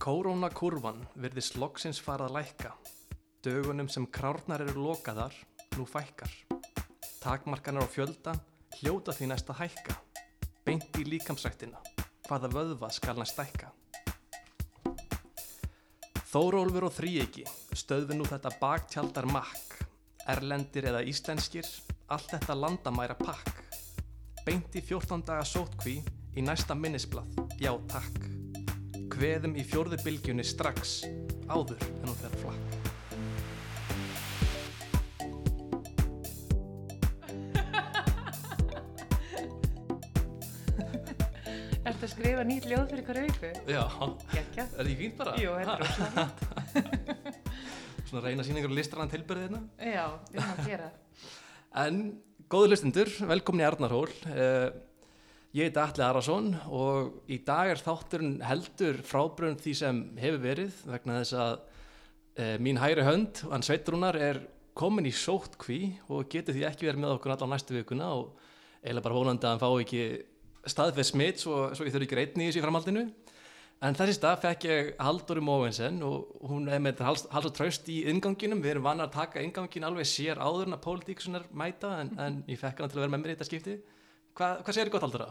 [0.00, 2.70] Kórónakurvan virðist loksins fara að lækka.
[3.44, 5.34] Dögunum sem krárnar eru lokaðar,
[5.76, 6.32] nú fækkar.
[7.20, 8.32] Takmarkanar á fjölda,
[8.78, 9.98] hljóta því næsta hækka.
[10.64, 11.82] Beint í líkamsræktina,
[12.30, 13.74] hvaða vöðva skal næst stækka.
[16.32, 17.44] Þórólfur og þríegi,
[17.76, 19.84] stöðvi nú þetta baktjaldar makk.
[20.32, 21.68] Erlendir eða íslenskir,
[22.08, 23.52] allt þetta landamæra pakk.
[24.48, 25.98] Beint í 14 daga sótkví
[26.32, 27.28] í næsta minnisblað,
[27.60, 28.29] já takk.
[29.20, 30.94] Hveðum í fjórðu bylgjunni strax,
[31.52, 32.78] áður en hún fer flakk.
[41.80, 43.50] Ertu að skrifa nýtt ljóð fyrir hverju viku?
[43.72, 43.82] Já,
[44.30, 44.64] Gekja.
[44.66, 45.32] er það ekki fínt bara?
[45.40, 45.86] Jú, þetta er Ha?
[45.88, 46.38] óslátt.
[48.10, 49.60] Svona reyna síningur og listrann tilbyrðið hérna.
[49.80, 50.88] Já, við erum að gera.
[51.84, 52.00] En
[52.52, 54.08] góðu hlustundur, velkomin í Arnarhól.
[55.50, 60.76] Ég heiti Atli Arason og í dag er þátturinn heldur frábrönd því sem hefur verið
[60.86, 64.38] vegna þess að uh, mín hægri hönd, hann Sveitrúnar, er
[64.78, 68.30] komin í sóttkví og getur því ekki verið með okkur allar næstu vikuna og
[68.84, 70.06] eiginlega bara vonandi að hann fá ekki
[70.70, 73.06] staðfið smitt svo, svo ég þurfi ekki reytni í þessu framhaldinu.
[73.82, 77.90] En þessi stað fekk ég Halldóri Móvensen og hún er með hals, hals og traust
[77.90, 78.62] í inganginum.
[78.62, 82.44] Við erum vannar að taka ingangin alveg sér áður en að pólitíksunar mæta en, en
[82.46, 83.82] ég fekk hann til að vera með mér í þetta skipti.
[84.36, 85.28] Hva, hvað segir þið gott Halldóra?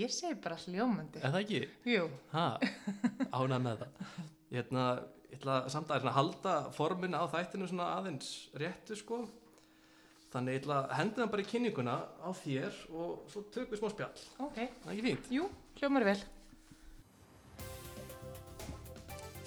[0.00, 1.20] Ég segi bara hljómandi.
[1.20, 1.60] Er það ekki?
[1.92, 2.46] Jú, Ha,
[3.36, 4.10] ánað með það.
[4.52, 4.86] Ég ætla,
[5.28, 9.22] ég ætla samt að halda formin á þættinu svona aðeins réttu sko.
[10.32, 13.82] Þannig ég ætla að henda það bara í kynninguna á þér og svo tökum við
[13.82, 14.22] smá spjall.
[14.46, 14.56] ok.
[14.56, 15.28] Það er ekki fínt?
[15.36, 15.48] Jú,
[15.80, 16.20] hljómar vel.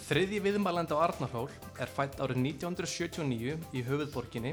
[0.05, 1.47] Þriðji viðmælandi á Arnarhól
[1.81, 4.51] er fætt árið 1979 í höfuðborginni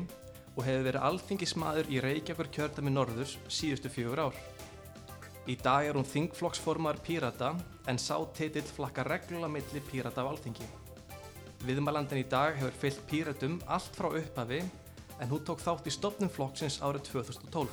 [0.57, 4.39] og hefur verið alþingismadur í Reykjavíkur kjördami Norðurs síðustu fjögur ár.
[5.49, 7.55] Í dag er hún þingflokksformar Pírata
[7.91, 10.69] en sá titill flakka reglulega milli Pírata á alþingi.
[11.67, 14.61] Viðmælandin í dag hefur fyllt Píratum allt frá upphafi
[15.23, 17.71] en hún tók þátt í stopnum flokksins árið 2012.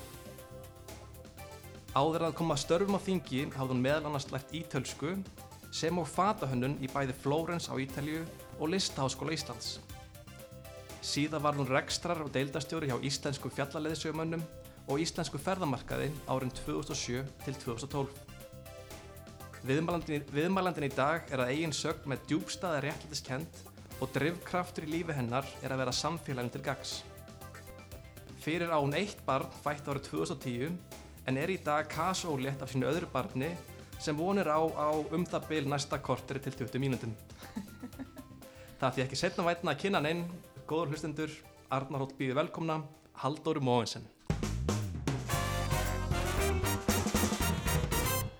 [1.98, 5.16] Áður að koma störfum á þingi hafði hún meðal annars lært ítölsku
[5.74, 8.22] sem og fatahönnun í bæði Flórens á Ítalju
[8.60, 9.80] og Listaháskóla Íslands.
[11.00, 14.42] Síðan var hún rekstrar og deildastjóri hjá Íslensku fjallaleðisjömönnum
[14.92, 18.10] og Íslensku ferðamarkaði árin 2007 til 2012.
[19.64, 23.62] Viðmælandin, viðmælandin í dag er að eigin sögn með djúbstaða réttlætiskend
[24.00, 26.94] og drivkraftur í lífi hennar er að vera samfélagin til gags.
[28.44, 30.78] Fyrir á hún eitt barn fætt árið 2010
[31.28, 33.54] en er í dag kasólétt af sínu öðru barni
[34.00, 37.16] sem vonir á, á um það bil næsta korteri til 20 mínútum.
[38.80, 40.22] Það því ekki setna vætna að kynna neinn,
[40.70, 41.32] góður hlustendur,
[41.74, 42.76] Arnar Hótt býði velkomna,
[43.24, 44.04] Halldóru Móensen.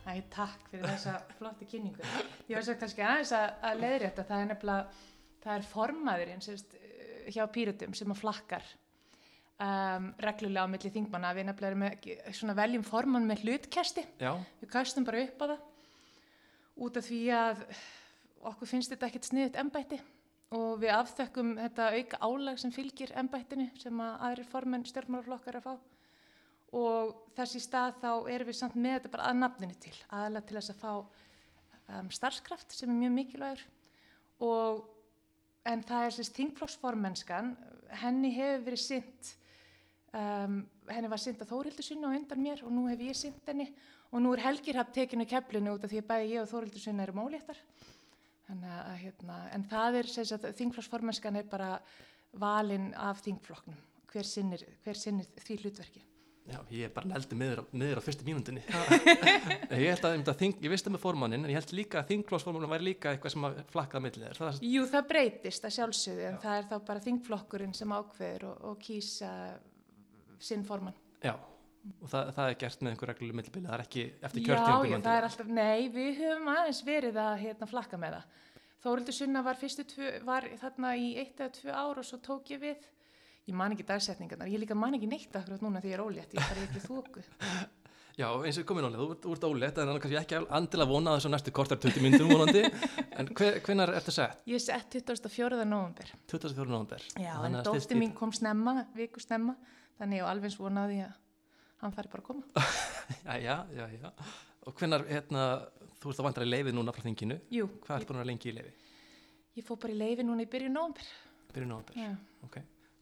[0.06, 2.06] Æ, takk fyrir þessa flotti kynningu.
[2.46, 5.08] Ég var svo kannski aðeins að, að leiðrétta, það er nefnilega,
[5.46, 6.78] það er formaðurinn sérst,
[7.34, 8.70] hjá Píratum sem að flakkar
[9.66, 11.34] um, reglulega á milli þingmanna.
[11.40, 12.08] Við nefnilega erum með,
[12.44, 14.06] svona veljum formann með hlutkesti.
[14.22, 15.66] Já, Við kastum bara upp á það
[16.80, 17.66] út af því að
[18.54, 19.98] okkur finnst þetta ekkert sniðut embætti
[20.56, 25.68] og við afþökkum þetta auka álag sem fylgir embættinu sem að aðrir formenn stjórnmálaflokkar að
[25.68, 25.74] fá.
[26.80, 30.58] Og þessi stað þá erum við samt með þetta bara að nafninu til, aðalega til
[30.58, 30.94] þess að fá
[31.98, 33.64] um, starfskraft sem er mjög mikilvægur.
[34.46, 34.82] Og
[35.70, 37.54] en það er sérst þingflokksformennskan,
[38.02, 39.34] henni hefur verið sint
[40.14, 43.50] um, henni var sint að Þórildur sunna á undan mér og nú hef ég sint
[43.50, 43.70] henni.
[44.10, 47.06] Og nú er Helgirhab tekinu keflinu út af því að bæði ég og Þórildur sunna
[47.06, 47.79] eru móléttar Þannig
[48.50, 50.10] að, hérna, en það er,
[50.60, 51.72] þingflokksformennskan er bara
[52.40, 53.78] valinn af þingflokknum,
[54.12, 56.02] hver sinnir, hver sinnir því hlutverki.
[56.50, 58.64] já, ég er bara neldi miður, á- fyrstu mínúndinni.
[59.70, 62.08] ég held að, að þing, ég vissi það með formannin, en ég held líka að
[62.16, 64.40] þingklósformannin væri líka eitthvað sem að flakkaða millið þér.
[64.40, 68.64] Það, Jú, það breytist að sjálfsögðu, en það er þá bara þingflokkurinn sem ákveður og,
[68.72, 69.32] og kýsa
[70.42, 70.98] sinn formann.
[71.22, 71.36] já,
[72.02, 75.50] og það, það er gert með einhver regluleg millibili, það er ekki eftir það alltaf,
[75.60, 78.46] nei, við höfum aðeins verið að hérna, flakka með það.
[78.84, 82.52] Þórildur Sunna var fyrstu tvö, var þarna í eitt eða tvö ár og svo tók
[82.54, 82.86] ég við.
[83.50, 86.36] Ég man ekki dagsetningarnar, ég líka man ekki neitt akkurat núna því ég er ólétt,
[86.38, 87.24] ég er ekki þóku.
[88.20, 90.90] Já, eins og komin álega, þú, ert- þú ert ólétt, en það kannski ekki andilega
[90.92, 92.64] vona þessu næstu kortar 20 myndum vonandi,
[93.22, 94.42] en hver, hvenar ertu sett?
[94.50, 95.62] Ég er sett 24.
[95.64, 96.12] november.
[96.28, 96.68] 24.
[96.68, 97.06] november.
[97.16, 99.56] Já, Þannig en að í- mín kom snemma, viku snemma,
[100.02, 101.16] þannig ég á alveg svonaði að
[101.82, 102.44] hann fari bara að koma.
[103.26, 104.10] Já, já, já, já.
[104.70, 105.44] Og hvenar, hérna,
[106.00, 108.30] þú ert að vandra í leifið núna frá þinginu, Jú, hvað ert búin að vera
[108.32, 108.74] lengi í leifi?
[109.60, 111.08] ég fór bara í leifi núna í byrju november.
[111.56, 112.12] Byrjun november, Já.
[112.46, 112.60] ok.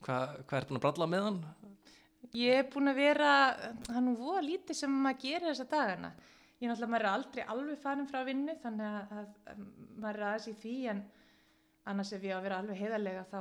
[0.08, 1.40] Hvað, hvað ert búin að bralla með hann?
[2.38, 3.32] Ég er búin að vera,
[3.88, 6.14] það er nú voða lítið sem maður gerir þessa dagana.
[6.62, 9.60] ég náttúrulega maður er aldrei alveg farin frá vinnu þannig að, að, að
[10.02, 11.04] maður er aðeins í því en
[11.92, 13.40] annars ef ég á að vera alveg heiðarlega þá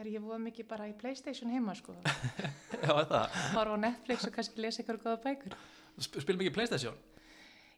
[0.00, 1.94] er ég voða mikið bara í Playstation heima sko.
[2.84, 3.38] Já, það.
[3.54, 5.56] horfa á Netflix og kannski lesa ykkur góða bækur.
[6.00, 6.96] Sp spilum ekki Playstation?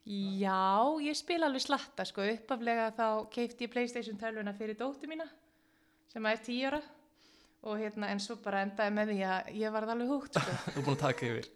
[0.02, 2.24] Já, ég spila alveg slatta sko.
[2.34, 5.26] Uppaflega þá keipti ég Playstation tölvuna fyrir dóttu mína
[6.12, 6.82] sem er 10 ára.
[7.62, 10.56] Og hérna en svo bara endaði með því að ég varð alveg húgt sko.
[10.74, 11.50] Þú er búin að taka yfir.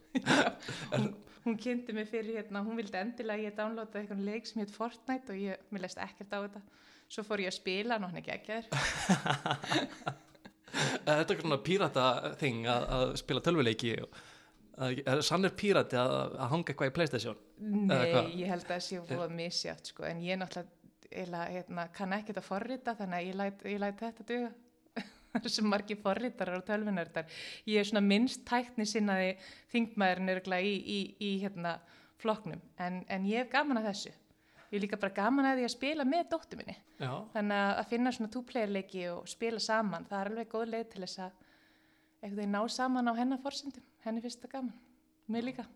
[0.94, 1.08] hún,
[1.46, 4.74] hún kynnti mig fyrir hérna, hún vildi endilega að ég downloada eitthvað leik sem heit
[4.74, 6.62] Fortnite og ég, mér leist ekkert á þetta.
[7.10, 10.22] Svo fór ég að spila og hann ekki ekki þér
[10.72, 12.06] Þetta er svona pírata
[12.40, 17.38] þing að, að spila tölvuleiki er sannur pírati að, að hanga eitthvað í Playstation?
[17.58, 22.42] Nei, ég held að það sé fóða misjátt sko en ég náttúrulega hérna, kann ekkert
[22.42, 24.52] að forrita þannig að ég læt, ég læt þetta duga.
[25.52, 27.26] Svo margir forritarar og tölvunördar.
[27.68, 29.34] Ég er svona minnst tækni sinnaði
[29.72, 31.78] þingmaðurinn örgulega í, í, í hérna,
[32.20, 34.14] flokknum en, en ég hef gaman að þessu
[34.72, 36.76] ég líka bara gaman að því að spila með dóttu minni.
[36.98, 37.12] Já.
[37.34, 41.24] þannig að finna svona two-player-leiki og spila saman, það er alveg góð leið til þess
[41.26, 41.42] að
[42.22, 44.78] einhvern veginn ná saman á hennar forsendum, henni finnst það gaman.
[45.26, 45.66] Mér líka,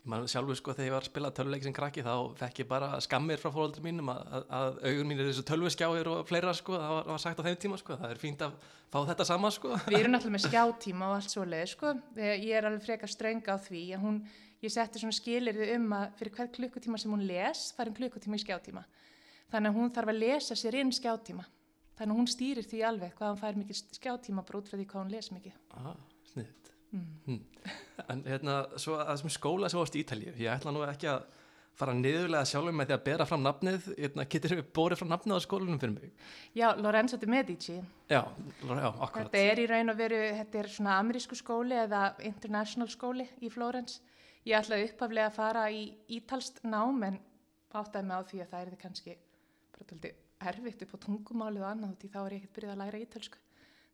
[0.00, 2.68] Ég man sjálfur sko þegar ég var að spila tölvuleiki sem krakki þá fekk ég
[2.70, 6.78] bara skammir frá fóröldrum mínum að, að, augun mín er þessu tölvuskjáir og fleira sko,
[6.80, 9.50] það var, var sagt á þeim tíma sko, það er fínt að fá þetta sama
[9.52, 9.74] sko.
[9.90, 13.12] við erum náttúrulega með skjátíma og allt svo leið sko, ég ég er alveg frekar
[13.12, 14.16] ströng á því að hún,
[14.64, 18.44] ég setti svona skilirði um að fyrir hver klukkutíma sem hún les hún klukkutíma í
[18.44, 18.84] skjátíma
[19.50, 21.46] þannig að hún þarf að lesa sér inn skjátíma
[21.98, 24.86] þannig að hún stýrir því alveg hvað hún fær mikið skjátíma bara út frá því
[24.92, 25.96] hvað hún les mikið Ah,
[26.32, 26.72] sniðt.
[26.92, 27.40] mm.
[28.08, 31.24] En hérna, svo að þessum skóla sem varst í Ítalíu, ég ætla nú ekki að
[31.80, 35.36] fara niðurlega sjálfur með því að bera fram nafnið, hérna, getur við borið fram nafnið
[35.36, 36.10] á skólanum fyrir mig?
[36.56, 37.76] Já, Lorenzo de Medici
[38.10, 39.30] Já, já, akkurat.
[39.30, 43.48] Þetta er í raun og veru, þetta er svona amerísku skóli eða international skóli í
[43.52, 44.00] Flórens.
[44.48, 45.82] Ég ætlaði upphaflega að fara í
[46.16, 47.18] ítalst nám en
[47.76, 49.16] áttaði mig á því að það er þið kannski
[49.74, 50.20] bara tóltið
[50.50, 53.42] erfitt upp á tungumálið og annað því þá er ég ekkert byrjað að læra ítalsku.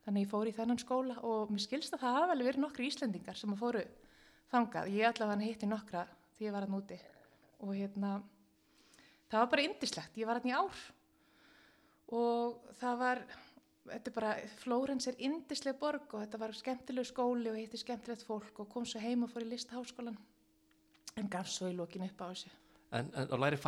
[0.07, 2.87] Þannig ég fór í þennan skóla og mér skilst að það hafa alveg verið nokkru
[2.87, 3.83] Íslendingar sem að fóru
[4.53, 4.93] þangað.
[4.95, 6.05] Ég ætlaði hann hitti nokkra
[6.37, 7.01] því ég var hann úti
[7.67, 8.13] og hérna
[9.27, 10.21] það var bara indislegt.
[10.21, 10.85] Ég var hann í ár
[12.15, 13.25] og það var
[13.91, 14.33] þetta er bara,
[14.63, 18.87] Flórens er indisleg borg og þetta var skemmtileg skóli og hitti skemmtilegt fólk og kom
[18.87, 20.19] svo heim og fór í listháskólan
[21.17, 22.53] en gaf svo í lokin upp á þessu.
[22.95, 23.59] En, en að læri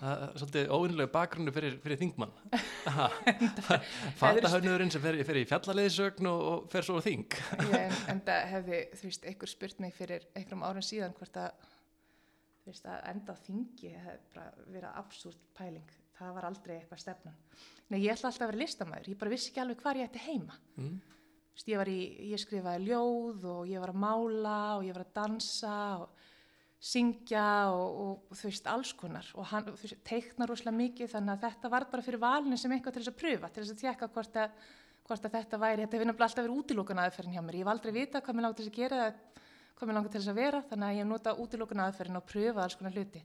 [0.00, 2.32] það er svolítið óvinnlega bakgrunnu fyrir, fyrir þingmann.
[4.22, 7.36] Fatahönnurinn sem fer, fer í fjallaliðsögn og, og fer svo á þing.
[7.68, 11.68] en, en það hefði, þú veist, einhver spurt mig fyrir einhverjum árum síðan hvort að
[12.64, 15.96] þú veist, að enda þingi hefði bara verið absúrt pæling.
[16.14, 17.40] Það var aldrei eitthvað stefnan.
[17.90, 20.22] Nei, ég ætla alltaf að vera listamæður, ég bara vissi ekki alveg hvar ég ætti
[20.30, 20.56] heima.
[20.78, 20.94] Mm.
[21.54, 22.02] Þú veist, ég, var í,
[22.32, 26.30] ég skrifaði ljóð og ég var að mála og ég var að dansa og
[26.84, 31.44] syngja og, og, þú veist alls konar og hann veist, teiknar rosalega mikið þannig að
[31.46, 34.08] þetta var bara fyrir valinu sem eitthvað til þess að pröfa, til þess að tjekka
[34.16, 34.58] hvort að,
[35.08, 37.72] hvort að þetta væri, þetta hefur nefnilega alltaf verið útilókun aðferðin hjá mér, ég hef
[37.72, 39.06] aldrei vita hvað mér langar til þess að gera
[39.74, 42.28] hvað mér langar til þess að vera þannig að ég hef notað útilókun aðferðin og
[42.28, 43.24] pröfa alls konar hluti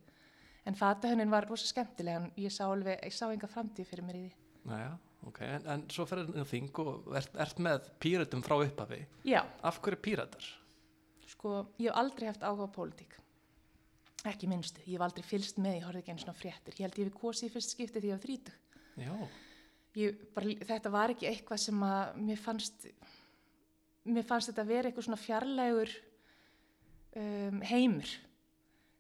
[0.70, 4.22] en fatahönnin var rosa skemmtileg en ég sá alveg, ég sá enga framtíð fyrir mér
[4.22, 4.38] í því
[4.70, 4.90] Næja,
[5.28, 9.00] ok, en, en svo fer það þing og ert, ert með píratum frá upphafi.
[9.28, 10.50] Já, Af hverju píratar?
[11.30, 13.16] Sko, ég hef aldrei haft áhuga á pólitík.
[14.28, 14.82] Ekki minnstu.
[14.84, 16.76] Ég hef aldrei fylst með, ég horfði ekki einu svona fréttir.
[16.76, 18.58] Ég held ég hef kosið fyrst skipti því ég var þrítug.
[20.68, 22.88] Þetta var ekki eitthvað sem að mér fannst,
[24.10, 25.94] mér fannst þetta vera eitthvað svona fjarlægur
[27.22, 28.12] um, heimur.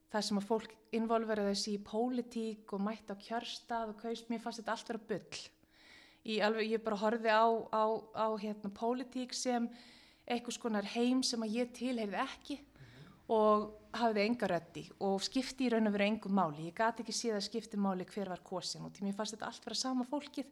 [0.10, 4.42] Það sem að fólk involveraði þessi í pólitík og mætti á kjörstað og kaust, mér
[4.42, 5.44] fannst þetta allt vera bull.
[6.30, 9.68] Í alveg, ég bara horfði á, á, á hérna, pólitík sem
[10.30, 12.60] eitthvað skonar heim sem að ég tilheyrði ekki
[13.30, 13.70] og
[14.00, 16.68] hafði enga röddi og skipti í raun og veru engum máli.
[16.70, 19.50] Ég gati ekki séð að skipti máli hver var kosin og til mér fannst þetta
[19.50, 20.52] allt vera sama fólkið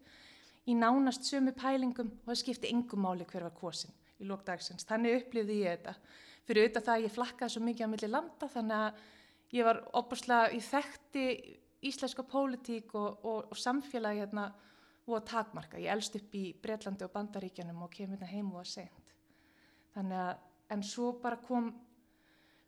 [0.67, 4.85] í nánast sömu pælingum og það skipti engum máli hver var kosin í lókdagsins.
[4.89, 5.95] Þannig upplifði ég þetta.
[6.47, 9.01] Fyrir auðvitað það að ég flakkaði svo mikið á milli landa þannig að
[9.57, 11.25] ég var opaslega í þekkti
[11.87, 14.47] íslenska pólitík og, og, og samfélagi hérna
[15.07, 15.79] og að takmarka.
[15.79, 19.13] Ég elst upp í Breitlandi og Bandaríkjanum og kem hérna heim og að seint.
[19.95, 20.33] Þannig að,
[20.73, 21.69] en svo bara kom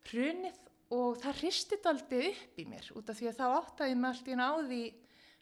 [0.07, 0.57] hrunið
[0.95, 4.31] og það hristi daldi upp í mér út af því að þá áttaði mig allt
[4.31, 4.81] í því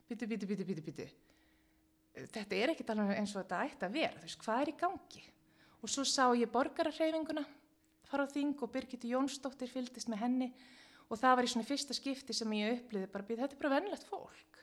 [0.08, 1.08] byttu, byttu, byttu, byttu, byttu.
[2.34, 4.76] Þetta er ekkit alveg eins og þetta ætti að vera, þú veist, hvað er í
[4.80, 5.24] gangi?
[5.84, 7.44] Og svo sá ég borgararreyfinguna
[8.08, 10.48] fara á þing og Birgitte Jónsdóttir fylgdist með henni
[11.08, 13.74] og það var í svona fyrsta skipti sem ég uppliði bara býð, þetta er bara
[13.76, 14.62] vennlegt fólk.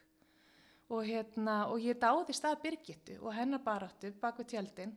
[0.93, 4.93] Og, hérna, og ég dáði stað Birgittu og hennar baráttu bak við tjaldin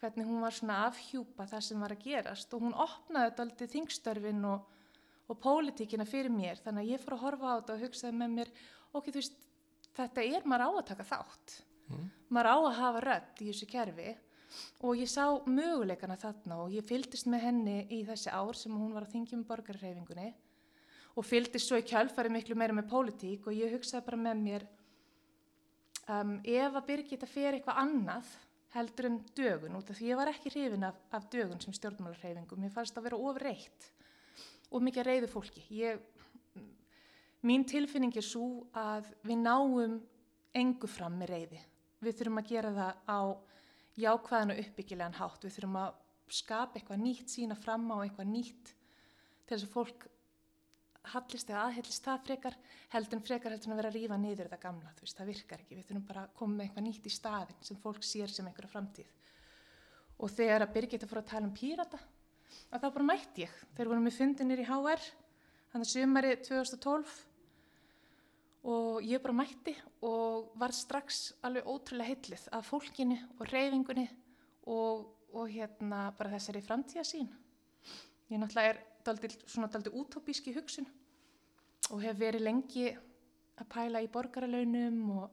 [0.00, 2.52] hvernig hún var svona afhjúpa það sem var að gerast.
[2.54, 4.66] Og hún opnaði þetta aldrei þingstörfin og,
[5.26, 6.60] og pólitíkina fyrir mér.
[6.64, 8.52] Þannig að ég fór að horfa á þetta og hugsaði með mér
[8.92, 9.40] ok, þú veist,
[9.96, 11.58] þetta er maður á að taka þátt.
[11.86, 12.06] Mm.
[12.34, 14.16] maður á að hafa rödd í þessu kerfi.
[14.86, 18.94] Og ég sá möguleikana þarna og ég fylgdist með henni í þessi ár sem hún
[18.94, 20.32] var að þingja með borgarreifingunni
[21.16, 24.66] og fylgdist svo í kjálfari miklu meira með pólitík og ég hugsaði bara með mér
[26.12, 28.32] um, ef að Birgitta fer eitthvað annað
[28.76, 32.58] heldur en dögun út af því ég var ekki hrifin af, af dögun sem stjórnmálarreifingu,
[32.60, 33.90] mér fannst að vera ofreitt
[34.70, 35.62] og mikið að reyðu fólki.
[35.72, 36.00] Ég,
[37.46, 40.00] mín tilfinning er svo að við náum
[40.56, 41.60] engu fram með reyði.
[42.02, 43.20] Við þurfum að gera það á
[43.96, 45.46] jákvæðan og uppbyggilegan hátt.
[45.46, 46.02] Við þurfum að
[46.36, 48.72] skapa eitthvað nýtt, sína fram á eitthvað nýtt
[49.46, 50.06] til þess að fólk
[51.12, 52.56] hallist eða aðhellist það frekar
[52.92, 55.30] heldur en frekar heldur en að vera að rífa niður þetta gamla, þú veist, það
[55.32, 55.78] virkar ekki.
[55.78, 58.72] Við þurfum bara að koma með eitthvað nýtt í staðin sem fólk sér sem einhverja
[58.72, 59.14] framtíð.
[60.16, 62.00] Og þegar að Birgitta fór að tala um pírata,
[62.72, 63.56] að þá bara mætti ég.
[63.76, 65.08] Þeir voru með fundinir í HR,
[65.72, 67.16] þannig að sumari 2012
[68.66, 74.06] og ég bara mætti og var strax alveg ótrúlega heillið af fólkinu og reyfingunni
[74.66, 77.28] og, og hérna bara þessari framtíðasín.
[78.26, 80.86] Ég náttúrulega er daldið, svona daldið útópíski hugsun
[81.92, 82.86] og hef verið lengi
[83.56, 85.28] að pæla í borgaralaunum og,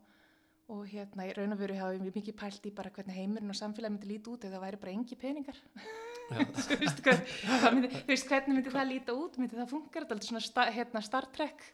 [0.74, 3.60] og hérna í raun og veru hafa við mikið pælt í bara hvernig heimurinn og
[3.60, 5.60] samfélagi myndi líti út eða það væri bara engi peningar.
[6.34, 11.03] þú veist, hvernig myndi það líta út, myndi það funkar, þetta er svona sta, hérna,
[11.03, 11.65] Star Trek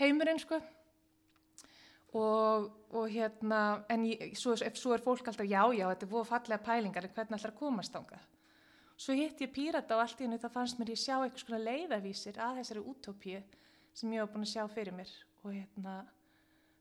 [0.00, 0.60] heimurinn sko.
[2.14, 3.60] Og, og hérna
[3.90, 7.14] en ég, svo, svo er fólk alltaf já já þetta er búið fallega pælingar en
[7.16, 8.22] hvernig ætlar að komast ángað
[8.96, 11.62] svo hitt ég pírata og allt í hennu það fannst mér ég sjá eitthvað svona
[11.64, 13.40] leiðavísir að þessari útópíu
[13.94, 15.10] sem ég var búin að sjá fyrir mér.
[15.44, 15.94] Og hérna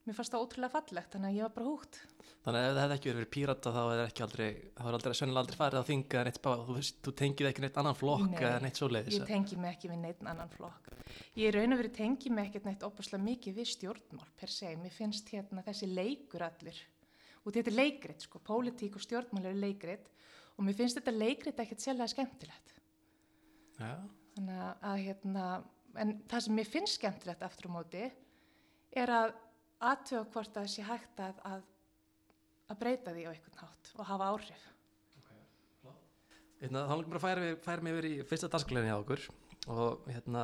[0.03, 1.99] mér fannst það ótrúlega fallegt þannig að ég var bara húgt.
[2.43, 5.13] Þannig að ef það hefði ekki verið pírata þá er ekki aldrei, þá er aldrei,
[5.19, 8.63] sennilega aldrei farið að þinga neitt þú veist, þú tengið ekki neitt annan flokk eða
[8.65, 9.19] neitt svoleiðis.
[9.19, 10.89] ég tengi mig ekki við neitt annan flokk.
[11.39, 14.73] Ég raun og verið tengi mig ekkert neitt opaslega mikið við stjórnmál per se.
[14.75, 16.83] Mér finnst hérna þessi leikur allir
[17.43, 20.12] og þetta er leikrit sko, pólitík og stjórnmál eru leikrit
[20.57, 22.73] og mér finnst þetta leikrit ekkert sérlega skemmtilegt.
[23.79, 23.93] Já,
[24.35, 25.45] þannig að, hérna
[26.03, 28.03] en það sem mér finnst skemmtilegt aftur á móti
[28.97, 29.33] er að
[29.83, 31.63] aðtöða hvort að það sé hægt að, að
[32.73, 34.61] að breyta því á einhvern hátt og hafa áhrif.
[36.63, 39.23] Hérna, þá langar bara að færa, mig- yfir í fyrsta dagsglæðin hjá okkur.
[39.73, 40.43] Og hérna,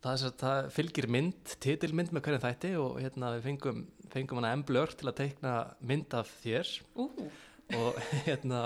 [0.00, 3.82] það, sagt- það fylgir mynd, titilmynd með hverjum þætti og hérna við fengum,
[4.14, 5.52] fengum hana emblör til að teikna
[5.84, 6.72] mynd af þér.
[6.96, 7.06] Ú,
[7.76, 8.62] og hérna,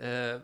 [0.00, 0.36] uh,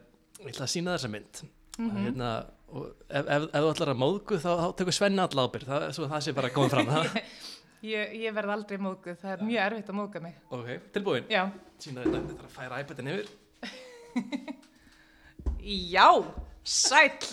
[0.43, 1.43] ég ætla að sína þessa mynd.
[1.79, 2.33] mm hérna,
[2.73, 5.89] og ef, ef, ef þú ætlar að móðgu þá, þá tekur Svenni all ábyrð það,
[5.99, 7.21] það sé bara komið fram það.
[7.93, 10.37] ég, ég verð aldrei móðguð, það er mjög erfitt að móðga mig.
[10.59, 11.31] Ok, tilbúin?
[11.33, 11.43] Já,
[11.83, 13.33] sína þetta, þetta er að færa iPadin yfir.
[15.63, 16.09] Já,
[16.65, 17.29] sæll.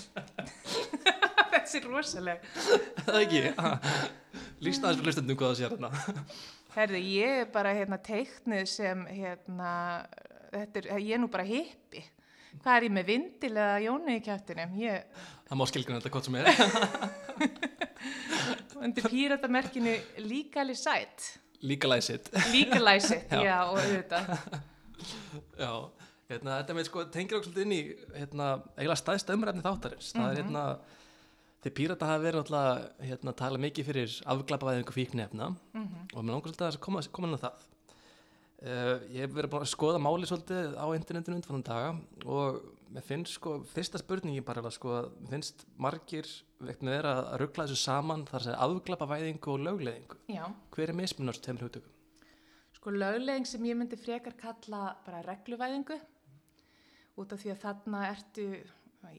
[1.54, 2.48] Þessi er rosaleg.
[3.06, 3.42] Það ekki.
[4.66, 5.90] Líst aðeins fyrir hlustendum hvað það sé hérna
[6.76, 9.72] Herði, ég er bara hérna teiknuð sem hérna
[10.52, 12.02] þetta er, ég er nú bara hippi.
[12.64, 14.72] Hvað er ég með vindil eða jónu í kjæftinum?
[14.82, 14.96] Ég,
[15.50, 16.46] það má skilgjuna þetta hvort sem er.
[18.80, 19.92] Undir píratamerkinu
[22.16, 22.26] it.
[22.54, 23.40] Legalize it, Já.
[23.44, 24.24] já, og auðvitað.
[25.60, 25.72] Já,
[26.32, 27.82] hérna, þetta með sko tengir okkur svolítið inn í
[28.16, 28.46] hérna,
[28.78, 30.08] eiginlega stæðst umræfni þáttarins.
[30.16, 30.64] Það er hérna
[31.64, 32.68] þeir pírata hafa verið alltaf
[33.10, 35.98] hérna, tala mikið fyrir afglapavæðingu fíknefna Mhm.
[36.16, 37.56] og mér langar svolítið að koma, koma inn á það
[38.64, 41.94] uh, ég hef verið bara að skoða máli svolítið á internetinu undir daga
[42.26, 47.68] og mér finnst sko, fyrsta spurningi bara sko, mér finnst margir með vera að ruggla
[47.68, 50.44] þessu saman þar að segja afglapavæðingu og lögleðingu Já,
[50.76, 51.96] hver er mismunars tveimur hugtökum?
[52.80, 55.98] sko löglegin sem ég myndi frekar kalla bara regluvæðingu
[57.20, 58.46] út af því að þarna ertu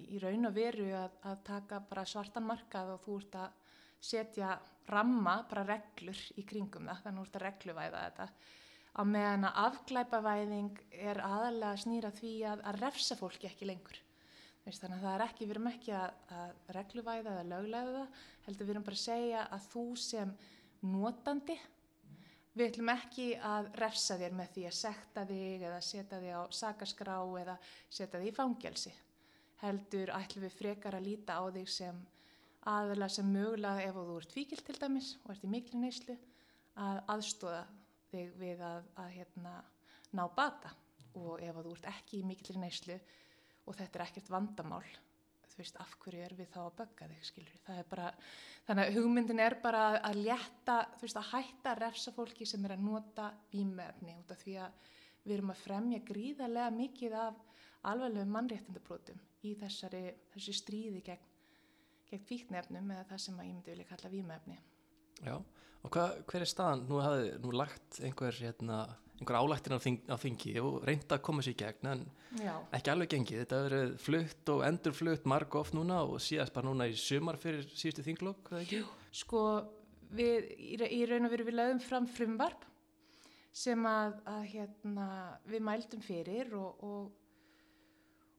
[0.09, 3.59] í raun og veru að, að taka bara svartan markað og þú ert að
[4.01, 4.55] setja
[4.91, 8.29] ramma, bara reglur í kringum það, þannig að þú ert að regluvæða þetta
[8.97, 14.01] á meðan að afglæpavæðing er aðalega að snýra því að, að refsa fólki ekki lengur
[14.61, 18.25] Veist, þannig að það er ekki, við erum ekki að, að regluvæða eða löglega það
[18.47, 20.35] heldur við erum bara að segja að þú sem
[20.85, 21.57] notandi
[22.51, 26.43] Við ætlum ekki að refsa þér með því að sekta þig eða setja þig á
[26.59, 27.55] sakaskrá eða
[27.87, 28.93] setja þig í fangelsi.
[29.61, 32.01] Heldur ætlum við frekar að líta á þig sem
[32.67, 36.17] aðalega sem mögulega ef þú ert fíkil til dæmis og ert í miklu neyslu
[36.75, 37.63] að aðstóða
[38.11, 39.55] þig við að, að hérna,
[40.17, 40.75] ná bata.
[41.19, 42.99] Og ef þú ert ekki í miklu neyslu
[43.67, 44.85] og þetta er ekkert vandamál
[45.50, 48.11] þú veist, af hverju er við þá að bögga þig, skilur það er bara,
[48.69, 52.64] þannig að hugmyndin er bara að- létta, þú veist, að hætta að refsa fólki sem
[52.64, 54.73] er að nota vímefni út af því að
[55.25, 57.35] við erum að fremja gríðarlega mikið af
[57.90, 61.29] alveglega mannréttindabrótum í þessari, þessu stríði gegn,
[62.11, 64.59] gegn fíknefnum eða það sem að ég myndi vilja kalla vímefni.
[65.21, 65.37] Já,
[65.85, 66.83] og hva, hver er staðan?
[66.91, 68.81] Nú hafði nú lagt einhver, hérna,
[69.21, 72.07] einhver álæktin á, þing, á þingi og reynda að koma sér í gegn en
[72.41, 73.41] Já, ekki alveg gengið.
[73.43, 77.39] Þetta hefur verið flutt og endurflutt marg oft núna og síðast bara núna í sumar
[77.43, 78.83] fyrir síðustu þinglokk, eða ekki?
[79.23, 79.41] sko
[80.15, 82.63] við í, ra- í raun og veru við lögum fram frumvarp
[83.53, 85.07] sem að, að hérna,
[85.51, 87.09] við mældum fyrir og, og,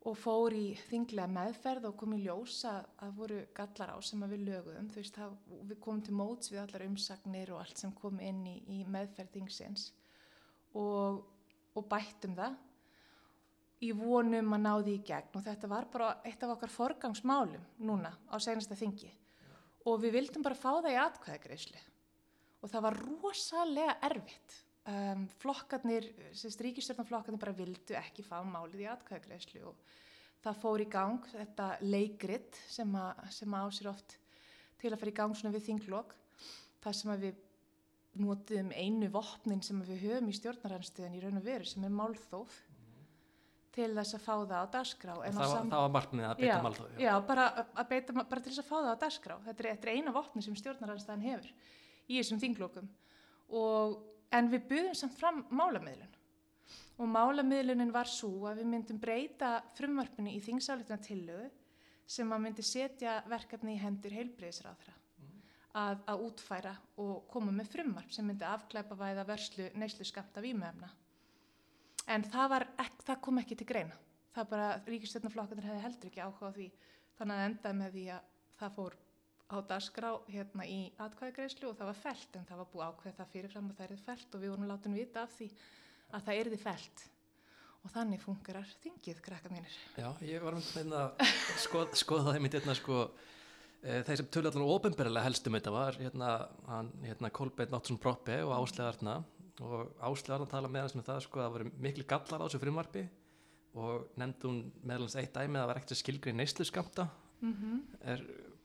[0.01, 4.24] og fór í þinglega meðferð og kom í ljós að, að voru gallar á sem
[4.31, 4.89] við lögum.
[4.89, 5.36] Þú veist, það,
[5.70, 9.36] við komum til móts við allar umsagnir og allt sem kom inn í, í meðferð
[9.36, 9.91] þingsins
[10.74, 11.22] og,
[11.77, 12.58] og bættum það
[13.81, 15.38] í vonum að ná því í gegn.
[15.38, 19.13] Og þetta var bara eitt af okkar forgangsmálum núna á senasta þingi.
[19.86, 21.88] Og við vildum bara fá það í atkvæðagreyslu
[22.62, 26.07] og það var rosalega erfitt um, flokkarnir,
[26.65, 29.77] ríkistjórnarflokkarnir bara vildu ekki fá málið í atkvæðagreyslu og
[30.41, 34.17] það fór í gang þetta leikrit sem, a, sem að á sér oft
[34.81, 36.15] til að fara í gang svona við þinglokk
[36.81, 37.47] það sem að við
[38.21, 41.93] notuðum einu vopnin sem að við höfum í stjórnaranstöðin í raun og veru sem er
[41.95, 42.57] málþóf
[43.71, 46.63] til þess að fá það á dagskrá Það, sam- það var markmiðið að beita Já,
[46.65, 46.97] málþófi.
[47.05, 49.35] Já, bara, að beita, bara til þess að fá það á dagskrá.
[49.45, 51.53] Þetta er, þetta er eina vopni sem stjórnaranstæðan hefur
[52.11, 52.89] í þessum þinglókum.
[53.61, 53.95] Og,
[54.31, 56.17] en við buðum samt fram málamiðlun.
[57.01, 61.50] Og málamiðlunin var svo að við myndum breyta frumvarpinu í þingsáleituna tillögu
[62.11, 64.93] sem að myndi setja verkefni í hendur heilbriðisráðra
[65.79, 70.89] að, að útfæra og koma með frumvarp sem myndi afklæpa væða vörslu neyslu skamta vímöfna.
[72.11, 73.97] En það, ek, það kom ekki til greina.
[74.35, 76.67] Það bara, ríkistjórnarflokkarnir hefði heldur ekki áhuga á því.
[77.19, 78.97] Þannig að endaði með því að það fór
[79.51, 83.31] á dagskrá hérna í atkvæðagreyslu og það var felt en það var búið ákveð það
[83.34, 85.48] fyrirfram að það erði felt og við vorum látin vita af því
[86.12, 87.03] að það erði felt.
[87.81, 89.77] Og þannig fungerar þingið, krakka mínir.
[89.98, 91.24] Já, ég var með að
[91.63, 92.98] skoð, skoða það einmitt hérna sko
[93.81, 96.34] e, þeir sem tölu allan ofinberilega helstum þetta var hérna,
[96.67, 99.17] hann, hérna Kolbeinn Náttsson Proppe og Áslegarna
[99.65, 102.62] og Áslegarna tala með hans með það sko að það voru miklu gallar á þessu
[102.62, 103.03] frumvarpi
[103.81, 107.09] og nefndi hún meðalans eitt dæmi að það var ekkert skilgrið neyslu skamta
[107.42, 108.22] Mm er,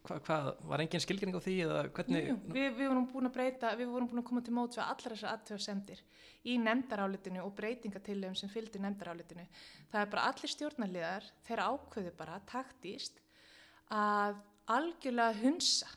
[0.06, 3.36] hva, hvað, var engin skilgring á því eða hvernig Jú, við, við vorum búin að
[3.36, 6.02] breyta, við vorum búin að koma til móts við allar þessar aðtöðasemdir
[6.46, 9.46] í nefndarálitinu og breytingatillöfum sem fylgdi nefndarálitinu.
[9.90, 13.22] Það er bara allir stjórnarliðar, þeir ákveðu bara taktíst
[13.94, 14.38] að
[14.76, 15.90] algjörlega hunsa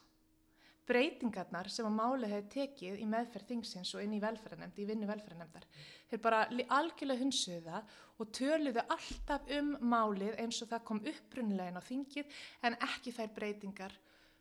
[0.90, 5.10] breytingarnar sem að málið hefur tekið í meðferð þingsins og inn í velferðarnemnd, í vinnu
[5.10, 5.68] velferðarnemndar.
[6.10, 11.72] Þeir bara algjörlega hunsuðu það og töluðu alltaf um málið eins og það kom upprunnilega
[11.72, 13.98] inn á þingið en ekki þær breytingar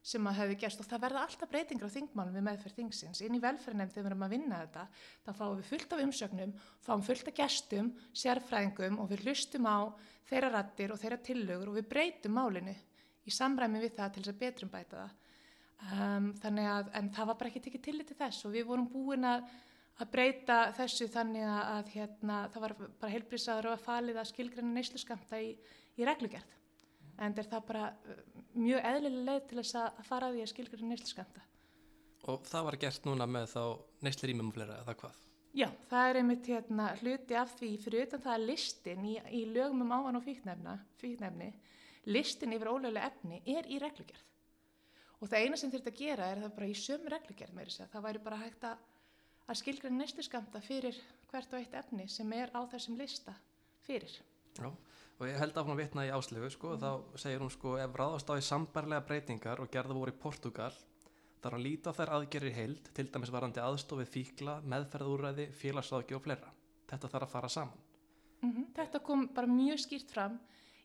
[0.08, 3.22] sem að hefði gerst og það verða alltaf breytingar á þingmálum við meðferð þingsins.
[3.26, 4.84] Inn í velferðarnemnd þegar við erum að vinna þetta,
[5.26, 6.54] þá fáum við fullt af umsögnum,
[6.86, 9.78] fáum fullt af gestum, sérfræðingum og við hlustum á
[10.30, 12.76] þeirra rattir og þeirra tillögur og við breytum málinu
[13.28, 15.27] í samræmi við það til þess að betrum bæta það.
[15.78, 18.88] Um, þannig að, en það var bara ekki tekið tillit til þess og við vorum
[18.90, 19.44] búin að,
[20.02, 24.30] að breyta þessu þannig að, að hérna, það var bara heilbrisaður og að falið að
[24.32, 25.52] skilgræna neyslu skamta í,
[25.94, 26.56] í reglugerð.
[27.22, 28.18] En er það bara uh,
[28.58, 31.46] mjög eðlilega leið til þess að fara því að skilgræna neyslu skamta.
[32.28, 33.62] og það var gert núna með þá
[34.04, 35.24] neyslu rýmum og fleira eða hvað
[35.56, 39.44] Já, það er einmitt hérna, hluti af því fyrir utan það að listin í, í
[39.48, 41.48] lögum um ávan og fíknefna, fíknefni,
[42.12, 44.26] listin yfir ólögulega efni er í reglugerð.
[45.18, 47.82] Og það eina sem þurft að gera er það bara í sömu reglugerð með þess
[47.84, 48.82] að það væri bara hægt að,
[49.46, 51.00] að skilgræna næstu skamta fyrir
[51.32, 53.34] hvert og eitt efni sem er á þessum lista
[53.86, 54.14] fyrir.
[54.58, 57.98] Já, og ég held að hún vitna í áslegu sko, þá segir hún sko ef
[57.98, 60.70] ráðast á í sambarlega breytingar og gerða voru í Portugal
[61.42, 66.54] þarf að líta þær aðgerir heild til dæmis varandi aðstofið fíkla, meðferðúræði, félagsráðgjöf og fleira.
[66.88, 67.84] Þetta þarf að fara saman.
[68.42, 70.38] Mm Þetta kom bara mjög skýrt fram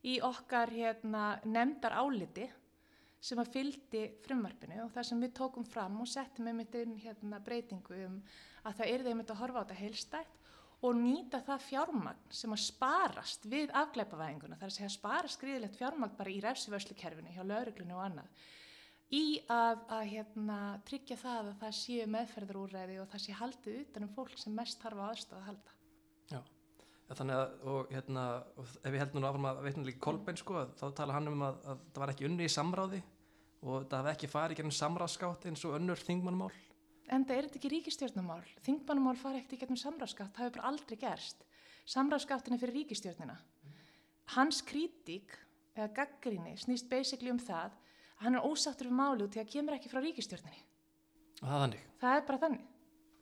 [0.03, 2.47] í okkar hérna, nefndar áliti
[3.23, 7.39] sem að fyldi frumvarpinu og það sem við tókum fram og settum einmitt inn hérna,
[7.43, 8.17] breytingu um
[8.67, 10.41] að það er þeim að horfa á þetta heilstætt
[10.83, 15.79] og nýta það fjármagn sem að sparast við afgleipavæðinguna, það er að segja spara skriðilegt
[15.79, 18.43] fjármagn bara í refsivörslukerfinu hjá lauruglunni og annað
[19.13, 20.57] í að, að hérna,
[20.87, 24.83] tryggja það að það séu meðferðarúræði og það sé haldið utan um fólk sem mest
[24.83, 25.75] þarf á aðstofa að halda.
[26.31, 26.39] Já,
[27.07, 30.39] ja, þannig að og, hérna, og ef ég held nú áfram að veitna líka Kolbein
[30.39, 33.03] sko, þá tala hann um að, að það var ekki unni í samráði
[33.63, 36.51] og það hafði ekki farið gennum samráðskátt eins og önnur þingmannmál.
[37.11, 38.43] En það er þetta ekki ríkistjórnumál.
[38.65, 41.39] Þingmannumál fara ekkert í gegnum samráðskátt, það hefur bara aldrei gerst.
[41.93, 43.37] Samráðskáttin er fyrir ríkistjórnina.
[44.35, 45.29] Hans kritík
[45.75, 47.79] eða gaggrinni snýst basically um það að
[48.23, 50.61] hann er ósáttur við máli út því að kemur ekki frá ríkistjórninni.
[51.41, 51.83] Og það er þannig.
[52.03, 52.63] Það er bara þannig.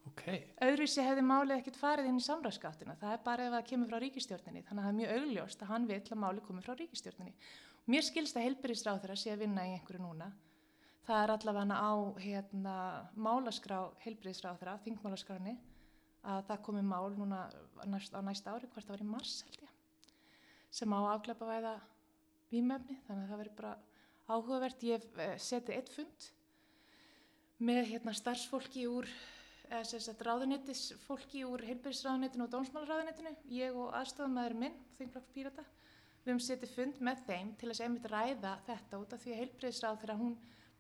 [0.10, 0.24] Ok,
[0.66, 2.96] Öðruvísi hefði málið ekkert farið inn í samráðskáttina.
[3.02, 4.62] Það er bara ef það kemur frá ríkistjórninni.
[4.66, 4.98] Þannig að það
[7.82, 7.92] að að.
[7.92, 10.32] Mér skilst að heilbyrðisráður að sé að vinna í einhverju núna
[11.08, 12.76] það er allavega á hérna,
[13.18, 15.56] málaskrá heilbriðsráðra, þingmálaskráni
[16.22, 17.42] að það komi mál núna
[17.90, 19.74] næst, á næsta ári, hvert það var í mars held ég,
[20.70, 21.74] sem á afgleipa væða
[22.52, 23.74] výmefni, þannig að það veri bara
[24.32, 24.86] áhugavert.
[24.86, 26.30] Ég eh, seti eitt fund
[27.62, 29.10] með hérna, starfsfólki úr
[29.72, 35.66] eða sem sagt ráðunettisfólki úr heilbyrðisráðunettinu og dómsmálaráðunettinu, ég og aðstofamæður minn, þingflokks Pírata,
[36.22, 39.42] við höfum setið fund með þeim til að einmitt ræða þetta út af því að
[39.42, 40.36] heilbyrðisráð þegar hún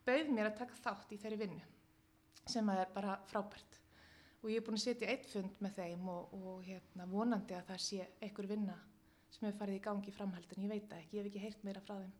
[0.05, 1.69] bauð mér að taka þátt í þeirri vinnu
[2.49, 3.81] sem er bara frábært
[4.41, 7.67] og ég er búin að setja eitt fund með þeim og, og hérna, vonandi að
[7.69, 8.77] það sé einhver vinna
[9.31, 11.63] sem hefur farið í gangi í framhaldin, ég veit það ekki, ég hef ekki heyrt
[11.67, 12.11] meira frá þeim.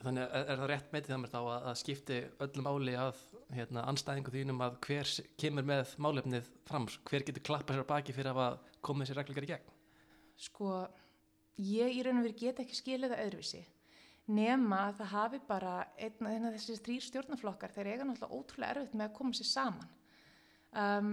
[0.00, 3.24] Þannig er, er það rétt meitið það mér þá að, að skipti öllum áli að
[3.56, 5.10] hérna, anstæðingu þínum að hver
[5.42, 9.50] kemur með málefnið fram, hver getur klappað sér baki fyrir að koma þessi reglgar í
[9.50, 9.74] gegn?
[10.40, 10.70] Sko,
[11.56, 13.62] ég í raun og veri get ekki skilið það öðruvísi
[14.30, 18.94] nema að það hafi bara einn af þessi þrýr stjórnaflokkar þeir eiga náttúrulega ótrúlega erfitt
[18.94, 19.88] með að koma sér saman.
[20.70, 21.08] Um,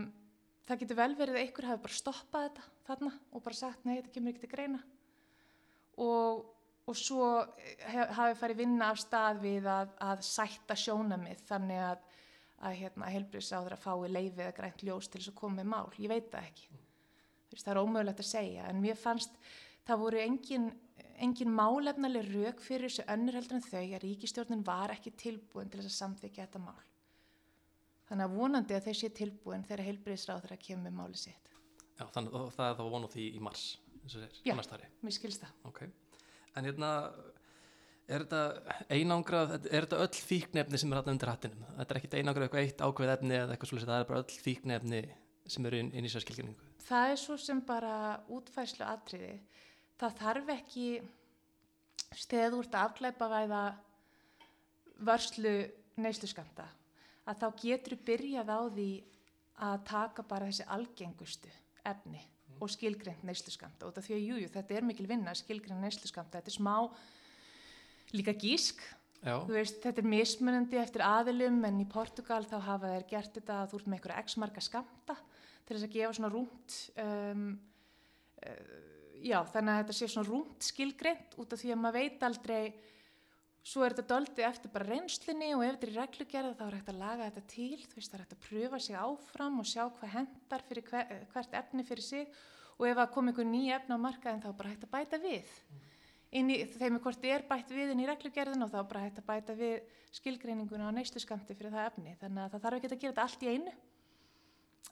[0.67, 3.95] það getur vel verið að einhver hafi bara stoppað þetta þarna og bara sagt nei,
[3.95, 4.83] þetta kemur ekki til greina.
[5.97, 6.45] Og
[6.87, 7.27] og svo
[7.83, 12.03] hef, hafi farið vinna af stað við að, að sætta sjónamið þannig að,
[12.63, 15.87] að hérna, helbriðsáður að fái leifið að grænt ljós til þess að koma með mál,
[15.99, 16.69] ég veit það ekki.
[17.51, 19.35] Veist, það er ómögulegt að segja en mér fannst
[19.87, 20.67] það voru engin,
[21.23, 25.81] engin málefnaleg rauk fyrir þessu önnur heldur en þau að ríkistjórnin var ekki tilbúin til
[25.81, 26.85] þess að samþykja þetta mál.
[28.07, 31.53] Þannig að vonandi að þau sé tilbúin þegar helbriðsáður að kemur með máli sitt.
[31.97, 33.67] Já, þannig að það er þá vonu því í mars
[34.47, 35.55] Já, mér skilst það.
[35.67, 35.89] Okay
[36.57, 36.91] en hérna
[38.07, 41.65] er þetta einangrað er þetta öll fíknefni sem er alltaf undir hattinum?
[41.77, 44.43] Þetta er ekkit einangrað eitthvað eitt ákveð efni eða eitthvað svolítið, það er bara öll
[44.45, 45.01] fíknefni
[45.47, 47.93] sem eru inn, inn í sér skilgjörningu Það er svo sem bara
[48.31, 49.33] útfæslu atriði,
[49.97, 50.87] það þarf ekki
[52.17, 53.61] steð úr þetta afklæpa væða
[55.07, 55.53] vörslu
[56.01, 56.67] neyslu skamta
[57.27, 58.89] að þá getur byrjað á því
[59.67, 61.51] að taka bara þessi algengustu
[61.87, 62.21] efni
[62.61, 66.57] og skilgreynd neysluskamta og því að jújú, þetta er mikil vinna skilgreynd neysluskamta, þetta er
[66.57, 66.75] smá
[68.15, 68.81] líka gísk.
[69.49, 73.71] Veist, þetta er mismunandi eftir aðilum en í Portugal þá hafa þeir gert þetta að
[73.71, 75.15] þú ert með einhverja x-marka skamta
[75.65, 77.47] til þess að gefa svona rúmt um,
[78.45, 82.27] uh, já, þannig að þetta sé svona rúmt skilgreynd út af því að maður veit
[82.27, 82.61] aldrei
[83.67, 86.91] Svo er þetta doldið eftir bara reynslinni og ef þetta er reglugerða þá er hægt
[86.91, 89.81] að laga þetta til, þú veist það er hægt að pröfa sig áfram og sjá
[89.97, 92.37] hvað hendar fyrir hver, hvert efni fyrir sig
[92.77, 95.19] og ef það kom einhver ný efni á markaðin þá er bara hægt að bæta
[95.19, 95.51] við.
[96.31, 96.41] Í,
[96.77, 99.27] þeim er hvort er bætt við inn í reglugerðin og þá er bara hægt að
[99.33, 99.75] bæta við
[100.15, 102.15] skilgreininguna á neysluskamti fyrir það efni.
[102.21, 103.75] Þannig að það þarf ekki að gera þetta allt í einu,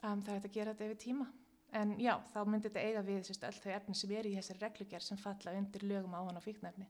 [0.01, 1.31] um, það er hægt að gera þetta yfir tíma.
[1.73, 4.61] En já, þá myndir þetta eiga við sérst, öll þau efni sem er í þessari
[4.61, 6.87] reglugerð sem falla undir lögum á hann og fíknefni.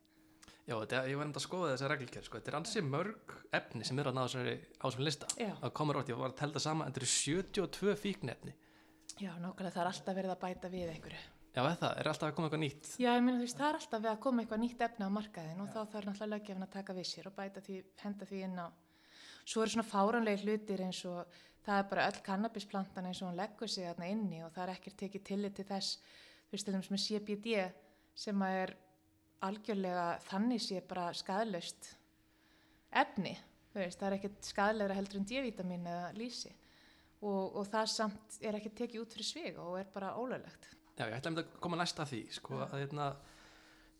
[0.66, 2.40] Já, þetta, ég var enda að skoða þessa reglgerð sko.
[2.40, 5.52] þetta er ansi mörg efni sem eru að ná þessari lista, Já.
[5.62, 8.54] það komur átt ég var að telda sama, þetta eru 72 fíknefni
[9.22, 11.22] Já, nákvæmlega það er alltaf verið að bæta við einhverju
[11.56, 13.78] Já, það er alltaf að koma eitthvað nýtt Já, ég minna þú veist, það er
[13.80, 15.74] alltaf að koma eitthvað nýtt efni á markaðin og Já.
[15.76, 18.68] þá þarf náttúrulega löggefin að taka við sér og bæta því, henda því inn á
[19.46, 21.26] Svo eru svona fáranlega hlutir eins og
[21.66, 24.74] það er bara öll kannabisplantan eins og hún leggur sig þarna inni og það er
[24.76, 26.00] ekkert tekið tillit til þess,
[26.48, 27.56] þú veist, til þess með CBD
[28.26, 28.76] sem er
[29.46, 31.92] algjörlega þannig sé bara skadlaust
[32.96, 33.36] efni,
[33.76, 36.54] veist, það er ekkert skadlegra heldur en D-vitamin eða lísi
[37.22, 40.70] og, og það samt er ekkert tekið út fyrir svig og er bara ólöglegt.
[40.96, 43.10] Já, ég ætla að koma næsta því, sko, að hérna,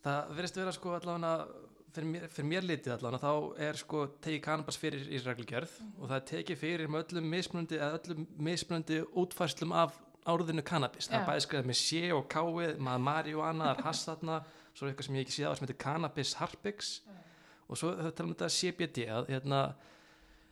[0.04, 1.42] það verðist vera sko allavega
[1.94, 5.94] fyrir mér, fyrir mér litið allavega þá er sko tekið kannabas fyrir í reglugjörð mm.
[6.00, 9.96] og það er tekið fyrir með öllum mismunandi öllum mismunandi útfærslum af
[10.26, 14.38] áruðinu kannabis, það er bæðið skriðað með sé og káið, maður marihuana, það er hassatna
[14.72, 17.20] svo er eitthvað sem ég ekki síða á sem heitir Cannabis Harpix mm.
[17.70, 19.62] og svo þau tala um þetta CBD að hérna,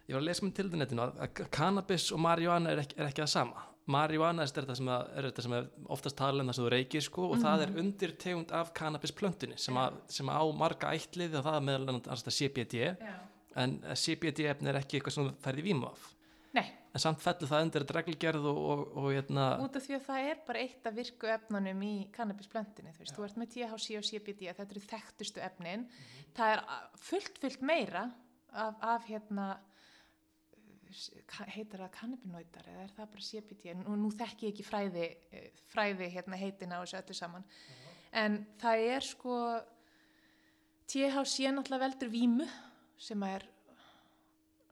[0.06, 3.26] ég var að lesa með til netinu að cannabis og marihuana er ekki, er ekki
[3.26, 5.56] að sama marihuana er þetta sem, að, er þetta sem
[5.92, 7.44] oftast tala um það sem þú reykir sko, og mm.
[7.44, 7.82] það er mhm.
[7.82, 9.80] undir tegund af cannabisplöntunni sem,
[10.16, 13.20] sem á marga eittlið og það er meðal CBD yeah.
[13.60, 16.08] en CBD efni er ekki eitthvað sem þú færði vímu af
[16.54, 16.64] Nei.
[16.94, 20.30] en samt fellur það undir reglgerð og, og, og hérna út af því að það
[20.30, 24.08] er bara eitt af virku efnunum í kannabisblöndinni, þú veist, þú ert með THC og
[24.08, 26.34] CBD, þetta eru þekktustu efnin mm -hmm.
[26.38, 26.64] það er
[27.10, 28.08] fullt, fullt meira
[28.52, 29.48] af, af hérna
[31.54, 35.08] heitir það kannabinóitar eða er það bara CBD og nú þekk ég ekki fræði,
[35.72, 37.44] fræði hérna heitina og þessu öllu saman.
[37.44, 37.94] Uh -huh.
[38.22, 39.36] en það er sko
[40.86, 42.48] THC náttúrulega veldur vímu
[42.98, 43.48] sem er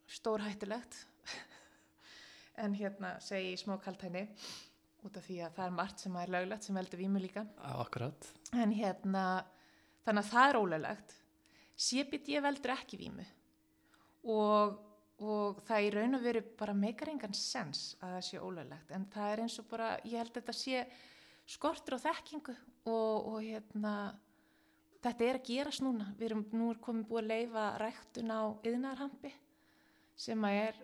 [0.06, 1.06] stór hættulegt
[2.62, 4.28] en hérna segi ég smá kaltæni
[5.02, 7.46] út af því að það er margt sem er löglegt sem veldur vímu líka.
[7.58, 8.32] Akkurat.
[8.52, 9.44] en hérna
[10.04, 11.14] þannig að það er ólöglegt.
[11.82, 13.24] CBD veldur ekki vímu.
[14.30, 14.76] Og,
[15.22, 18.92] og það í raun og veru bara meikar engan sens að það sé ólöglegt.
[18.96, 20.84] En það er eins og bara, ég held að þetta sé
[21.52, 22.54] skortur á þekkingu
[22.90, 23.94] og, og hérna
[25.02, 28.42] þetta er að gerast núna, við erum nú er komið búið að leifa ræktun á
[28.68, 29.32] yðnarhampi
[30.22, 30.80] sem að er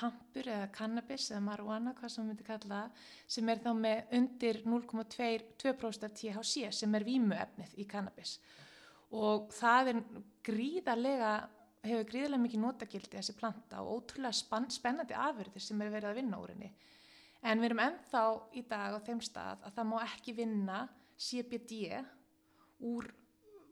[0.00, 2.80] hampur eða cannabis eða marihuana, hvað sem við myndum kalla
[3.26, 8.36] sem er þá með undir 0,2% af THC sem er vímuefnið í cannabis
[9.10, 10.02] og það er
[10.46, 11.32] gríðarlega
[11.84, 16.18] hefur gríðarlega mikið notagildi þessi planta og ótrúlega spann, spennandi afurðir sem er verið að
[16.20, 16.70] vinna úr henni.
[17.40, 20.80] En við erum ennþá í dag á þeim stað að það má ekki vinna
[21.20, 21.78] CBD
[22.90, 23.08] úr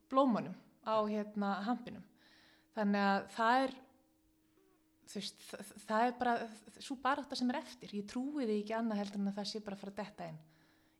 [0.08, 0.56] blómanum
[0.88, 2.04] á hérna hampinum.
[2.76, 3.78] Þannig að það er
[5.08, 5.38] Veist,
[5.88, 6.32] það, er bara
[6.84, 7.94] svo barátta sem er eftir.
[7.96, 10.26] Ég trúi því ekki annað heldur en að það sé bara að fara að detta
[10.28, 10.42] inn.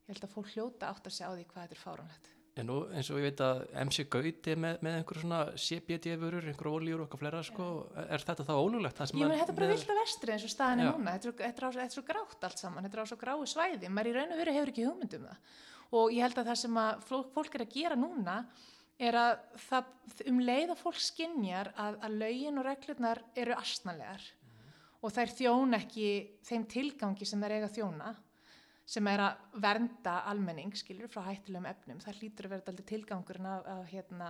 [0.07, 2.67] Ég held að fólk hljóta átt að segja á því hvað þetta er fáránlegt En
[2.67, 7.03] nú eins og ég veit að MC Gauti með, með einhver svona CBD-vörur, einhver ólíur
[7.03, 7.67] og eitthvað flera sko,
[8.03, 9.03] er þetta þá ólulegt?
[9.05, 11.37] Ég meni þetta er bara vilt að vestri eins og staðin er núna, þetta er,
[11.45, 14.11] þetta, er á, þetta svo grátt allt saman, þetta er á svo grái svæði, maður
[14.11, 15.55] í raun og veru hefur ekki hugmyndum það.
[15.99, 18.39] Og ég held að það sem að fólk er að gera núna
[18.99, 19.35] er að
[19.69, 19.93] það,
[20.27, 24.73] um leið að fólk skinnjar að, að laugin og reglurnar eru astnalegar mm.
[25.07, 26.09] og þær þjón ekki
[26.49, 28.11] þeim tilgangi sem þær eiga þjóna
[28.89, 33.49] sem er að vernda almenning, skilur, frá hættilegum efnum, það hlýtur að vera alltaf tilgangurinn
[33.51, 34.29] af, af, hérna,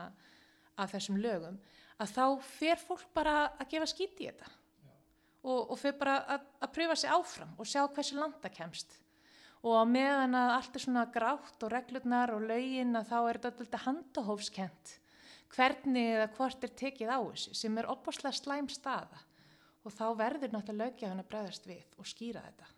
[0.83, 1.59] af þessum lögum,
[2.03, 4.55] að þá fer fólk bara að gefa skíti í þetta.
[5.47, 8.97] Og, og fer bara að, að pröfa sig áfram og sjá hversu landa kemst.
[9.67, 13.65] Og meðan að allt er svona grátt og reglurnar og laugin að þá er þetta
[13.65, 14.95] alltaf handahófskent
[15.55, 19.23] hvernig eða hvort er tekið á þessu sem er opaslega slæm staða.
[19.87, 22.73] Og þá verður náttúrulega lögjafin að bregðast við og skýra þetta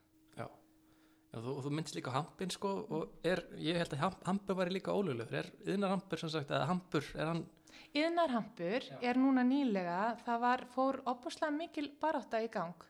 [1.30, 4.56] Já, Já þú, þú myndist líka hampin sko og er, ég held að hamp, hampur
[4.58, 7.44] væri líka ólulegur, er yðnar hampur sem sagt, eða hampur, er hann
[7.90, 12.86] Yðnar hampur er núna nýlega það var, fór opaslega mikil barátta í gang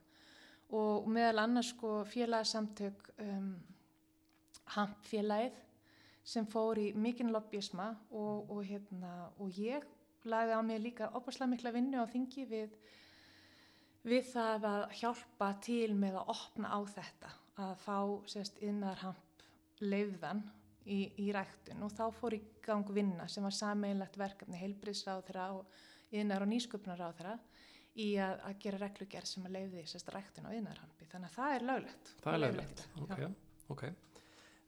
[0.76, 3.55] og meðal annars sko félagsamtök um,
[4.76, 5.57] hampfélagið
[6.31, 9.85] sem fór í mikinn lobbyisma og, og, hérna, og ég
[10.29, 12.74] lagði á mig líka opaslega mikla vinnu á þingi við,
[14.05, 17.98] við það að hjálpa til með að opna á þetta að fá
[18.30, 19.44] sérst innar hamp
[19.80, 20.42] leiðan
[20.84, 21.84] í, í ræktun.
[21.86, 25.80] Og þá fór í gang vinna sem var sameinlegt verkefni heilbriðsráð þeirra og
[26.16, 27.38] innar og nýsköpunar á þeirra
[28.00, 31.56] í að, að gera reglugerð sem að leiði sérst ræktun á innarhampi þannig að það
[31.56, 32.14] er löglegt.
[32.22, 33.26] Það er löglegt, ok,
[33.74, 33.84] ok.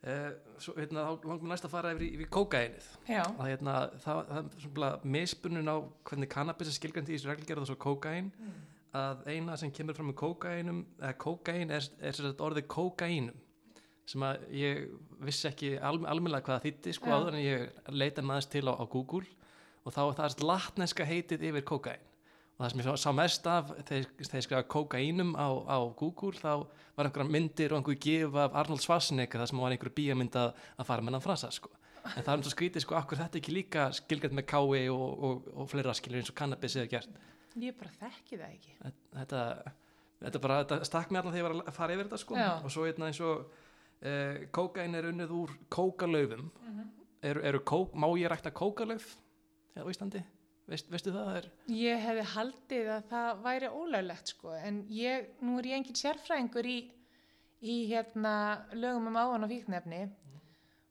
[0.02, 4.22] Uh, svo hérna þá langum við næst að fara yfir, yfir kókainið að hérna það,
[4.32, 5.76] það er svona misbunun á
[6.10, 8.56] hvernig kannabis er skilgjöndi í þessu reglgerð og svo kókain mm.
[8.92, 13.40] Að eina sem kemur fram með kókainum eða kókain er, er, er orðið kókainum
[14.08, 14.80] sem að ég
[15.22, 18.72] vissi ekki al, almennilega hvað það þýtti sko áður en ég leita maður til á,
[18.76, 19.28] á Google
[19.82, 22.08] og þá það er latneska heitið yfir kókain
[22.52, 26.66] og það sem ég sá mest af þegar ég skrifaði kokaínum á, á Google þá
[26.98, 30.52] var einhverja myndir og einhverju gif af Arnold Schwarzenegger það sem var einhverju bíamynd að,
[30.76, 31.72] að fara með hann frasa sko.
[32.02, 35.08] en það er um svo skrítið sko, akkur þetta ekki líka skilgjart með kái og,
[35.28, 37.20] og, og fleira skiljur eins og kannabis eða gert
[37.60, 38.76] Ég bara þekki það ekki
[39.12, 39.40] Þetta,
[40.22, 42.70] þetta bara, þetta stakk mér alltaf þegar ég var að fara yfir þetta sko og
[42.72, 43.42] svo hérna eins og
[44.00, 46.92] eh, kokain er unnið úr kókalöfum mm -hmm.
[47.30, 49.16] eru, eru kók, má ég rækta kókalöf
[49.76, 50.22] á Íslandi?
[50.66, 51.50] Veist, veistu það er?
[51.68, 56.66] Ég hefði haldið að það væri ólöglegt sko en ég, nú er ég engin sérfræðingur
[56.66, 56.78] í,
[57.60, 60.40] í hérna lögum um áan og fíknefni mm.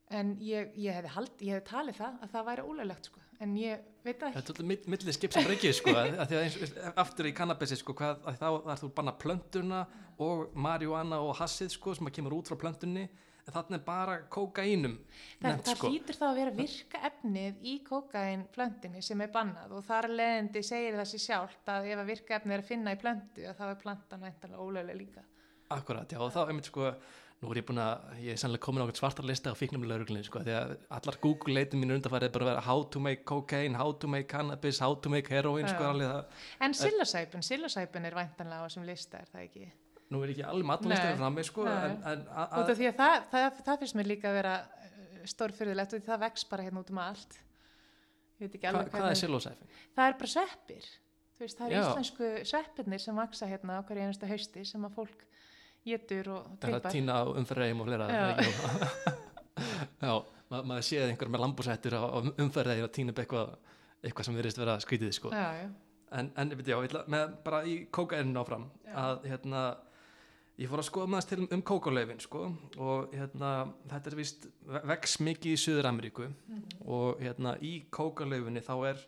[0.10, 4.20] en ég, ég hefði hefði talið það að það væri ólöglegt sko en ég veit
[4.20, 4.42] það ekki.
[4.42, 6.60] Þetta er millið skip sem reykið sko eins,
[7.04, 9.82] aftur í kannabissi sko hvað, þá þarf þú banna plöntuna
[10.22, 13.08] og marihuana og hassið sko sem kemur út frá plöntunni
[13.42, 14.98] en þarna er bara kókaínum
[15.42, 15.90] það, það sko.
[15.90, 21.00] hlýtur þá að vera virka efnið í kókaínplöntinni sem er bannað og þar leðandi segir
[21.00, 23.82] það sér sjálft að ef að virka efnið er að finna í plöntu þá er
[23.82, 25.26] plantan væntanlega ólega líka
[25.72, 26.90] Akkurat, já og þá er mitt sko
[27.42, 30.44] nú er ég búin að, ég er sannlega komin á svartar lista á fíknumlega sko,
[30.46, 33.78] því að allar Google leitum mínu undanfærið er bara að vera how to make cocaine,
[33.78, 35.94] how to make cannabis how to make heroin sko,
[36.62, 39.72] En sillasæpun, sillasæpun er væntanlega á þessum lista, er það ekki?
[40.12, 43.62] nú er ekki allir matalistur frá mig sko en, en af því að það, það,
[43.68, 47.02] það finnst mér líka að vera uh, stórfyrðilegt og það vex bara hérna út um
[47.04, 47.40] allt
[48.42, 49.68] Hva, hvað er silosæfi?
[49.96, 50.88] það er bara sveppir
[51.38, 51.82] veist, það er Já.
[51.86, 55.28] íslensku sveppirnir sem vaksa hérna á hverju einustu hausti sem að fólk
[55.86, 58.08] getur og teipar það er að týna á umferðregjum og flera
[60.06, 60.14] Já,
[60.52, 62.04] Ma, maður séð einhver með lambúsættur á
[62.44, 63.54] umferðregjum og týna upp eitthvað,
[64.04, 65.32] eitthvað sem verist vera skvítið sko.
[65.32, 65.70] Já, já.
[66.12, 66.76] En, en já,
[67.08, 68.92] með, bara í kókaininu áfram já.
[69.00, 69.62] að hérna
[70.60, 72.42] ég fór að skoða maður til um kókuleifin sko,
[72.84, 73.52] og hérna,
[73.94, 74.50] þetta er vist
[74.92, 76.84] vex mikið í Suður Ameríku mm -hmm.
[76.98, 79.06] og hérna, í kókuleifinni þá er,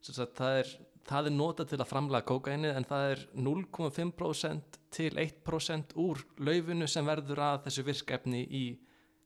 [0.00, 0.72] sagt, er
[1.06, 6.88] það er notað til að framlega kókaini en það er 0,5% til 1% úr laufinu
[6.90, 8.64] sem verður að þessu virkefni í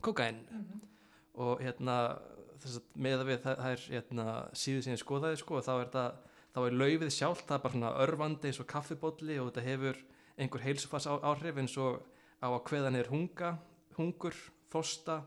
[0.04, 0.42] kókain
[1.40, 1.96] og hérna
[2.60, 4.26] þess að með að við það, það er hérna,
[4.62, 5.90] síðu sem ég skoðaði sko, þá er
[6.66, 10.00] er laufið sjálft, það er bara svona örvandi eins og kaffibólli og þetta hefur
[10.40, 12.00] einhver heilsufars áhrif eins og
[12.40, 13.52] á að hveðan er hunga,
[13.96, 14.36] hungur,
[14.72, 15.22] þosta,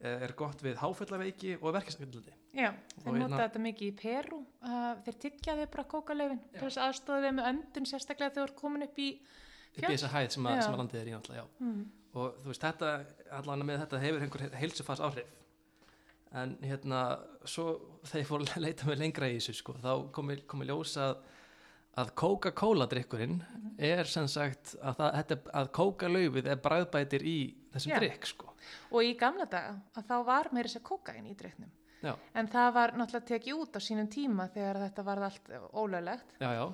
[0.00, 2.37] eh, er gott við háfellaveiki og verkefnskjöldaldi.
[2.58, 2.72] Já,
[3.04, 6.88] þeir nota hérna- þetta mikið í Peru, uh, þeir tyggjaði bara kókalaufin til þess að
[6.88, 9.08] aðstofa þeim með öndun sérstaklega þegar þú komin upp í
[9.78, 11.64] upp í þessa hæð sem, að, sem að landið er í náttúrulega, já.
[11.64, 11.80] mm.
[12.18, 12.92] Og þú veist, þetta,
[13.38, 15.34] allan með þetta hefur einhver heilsufars áhrif.
[16.38, 17.02] En hérna,
[17.48, 17.66] svo
[18.10, 21.14] ég fór að leita með lengra í þessu, sko, þá komi, komi ljós að,
[22.00, 23.38] að Coca-Cola drikkurinn
[23.78, 27.38] er sem sagt að, það, þetta, að Coca-laufið er bræðbætir í
[27.72, 28.00] þessum Já.
[28.02, 28.52] drikk, sko.
[28.90, 32.46] og í gamla daga að þá var meira þess að kókain í dreiknum Já, en
[32.50, 36.36] það var náttúrulega tekið út á sínum tíma þegar þetta var allt ólöglegt.
[36.38, 36.66] Já, já,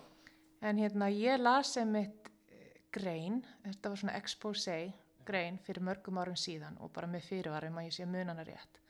[0.61, 2.31] en hérna ég las sem eitt
[2.95, 4.79] grein, þetta var svona expose
[5.25, 8.85] grein fyrir mörgum árum síðan og bara með fyrirvarum að ég sé munana rétt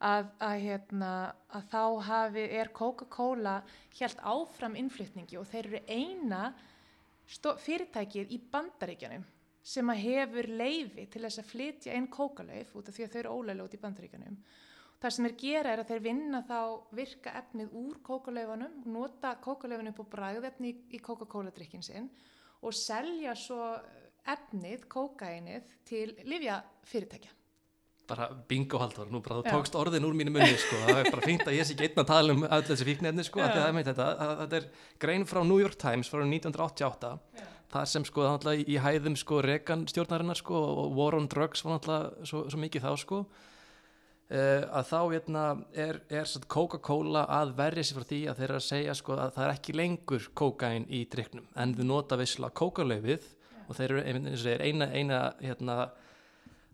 [0.00, 1.10] að, að hérna
[1.52, 3.58] að þá hafi, er Coca-Cola
[3.98, 6.42] helt áfram innflytningi og þeir eru eina
[7.60, 9.26] fyrirtækið í bandaríkjanum
[9.70, 13.20] sem að hefur leifi til þess að flytja inn kókalauf út af því að þau
[13.20, 14.38] eru ólega út í bandaríkjanum
[15.00, 16.58] Það sem þeir gera er að þeir vinna þá
[16.92, 22.10] virka efnið úr kókalaufunum, nota kókalaufunum upp á bragðefni í, Coca-Cola drikkin sinn
[22.60, 23.70] og selja svo
[24.28, 27.32] efnið, kókainið til livja fyrirtækja.
[28.10, 29.50] bara bingo haldur, nú bara þú Já.
[29.54, 32.00] tókst orðin úr mínu munni, sko, það er bara fínt að ég sé ekki einn
[32.02, 33.52] að tala um öll þessi fíknefni, sko, Já.
[33.54, 34.66] það er þetta, er
[34.98, 37.12] grein frá New York Times frá 1988,
[37.70, 41.62] þar sem sko það náttúrulega í hæðum sko Reagan stjórnarinnar sko og War on Drugs
[41.62, 43.20] var náttúrulega svo, svo mikið þá sko
[44.30, 48.60] uh, að þá hérna er, er Coca-Cola að verja sér frá því að þeir eru
[48.60, 52.50] að segja sko að það er ekki lengur kókain í driknum en þau nota vissla
[52.50, 53.28] kókalaufið
[53.66, 55.80] og þeir eru eina, eina hérna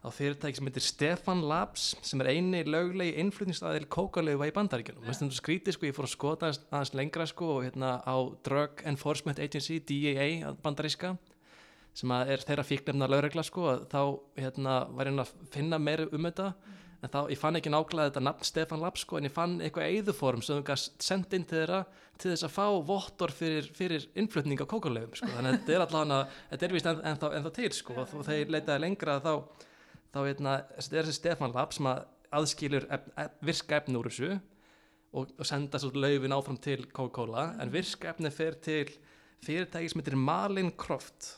[0.06, 5.02] á fyrirtæki sem heitir Stefan Labs sem er eini löglegi innflutningsaðil kókalaufa í bandaríkjunum.
[5.02, 8.16] Þetta skrítið sko, ég fór að skota aðeins, lengra sko og hérna á
[8.46, 11.16] Drug Enforcement Agency, DEA bandaríska
[11.96, 14.00] sem er þeirra fíknefna lögregla sko þá
[14.36, 16.50] hérna var ég að finna meira um þetta
[17.06, 19.94] en þá ég fann ekki nákvæmlega þetta nafn Stefan Labs sko en ég fann eitthvað
[20.00, 21.84] eðuform sem þú gæst sendt inn til þeirra
[22.16, 25.28] til þess að fá vottor fyrir, fyrir innflutning á kókalaufum sko.
[25.30, 28.52] Þannig að þetta er allavega, þetta er vist en, en, en til sko og þeir
[28.54, 29.32] leitaði lengra þá
[30.16, 32.04] þá hérna, þetta er þessi Stefan Lab sem að
[32.36, 37.50] aðskilur ef, ef, virka efni úr þessu og, og senda svo laufin áfram til Coca-Cola
[37.62, 38.90] en virka efni fer til
[39.44, 41.36] fyrirtæki sem heitir Malin Croft.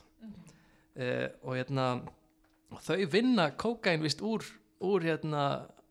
[0.99, 1.91] Eh, og hérna
[2.73, 4.45] og þau vinna kókain vist úr,
[4.85, 5.45] úr hérna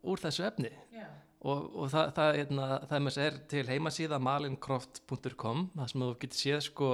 [0.08, 1.06] úr þessu efni Já.
[1.42, 6.10] og, og það, það, hérna, það með þess er til heimasíða malincroft.com það sem þú
[6.24, 6.90] getur séð sko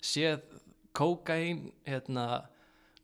[0.00, 0.42] séð
[0.98, 2.26] kókain hérna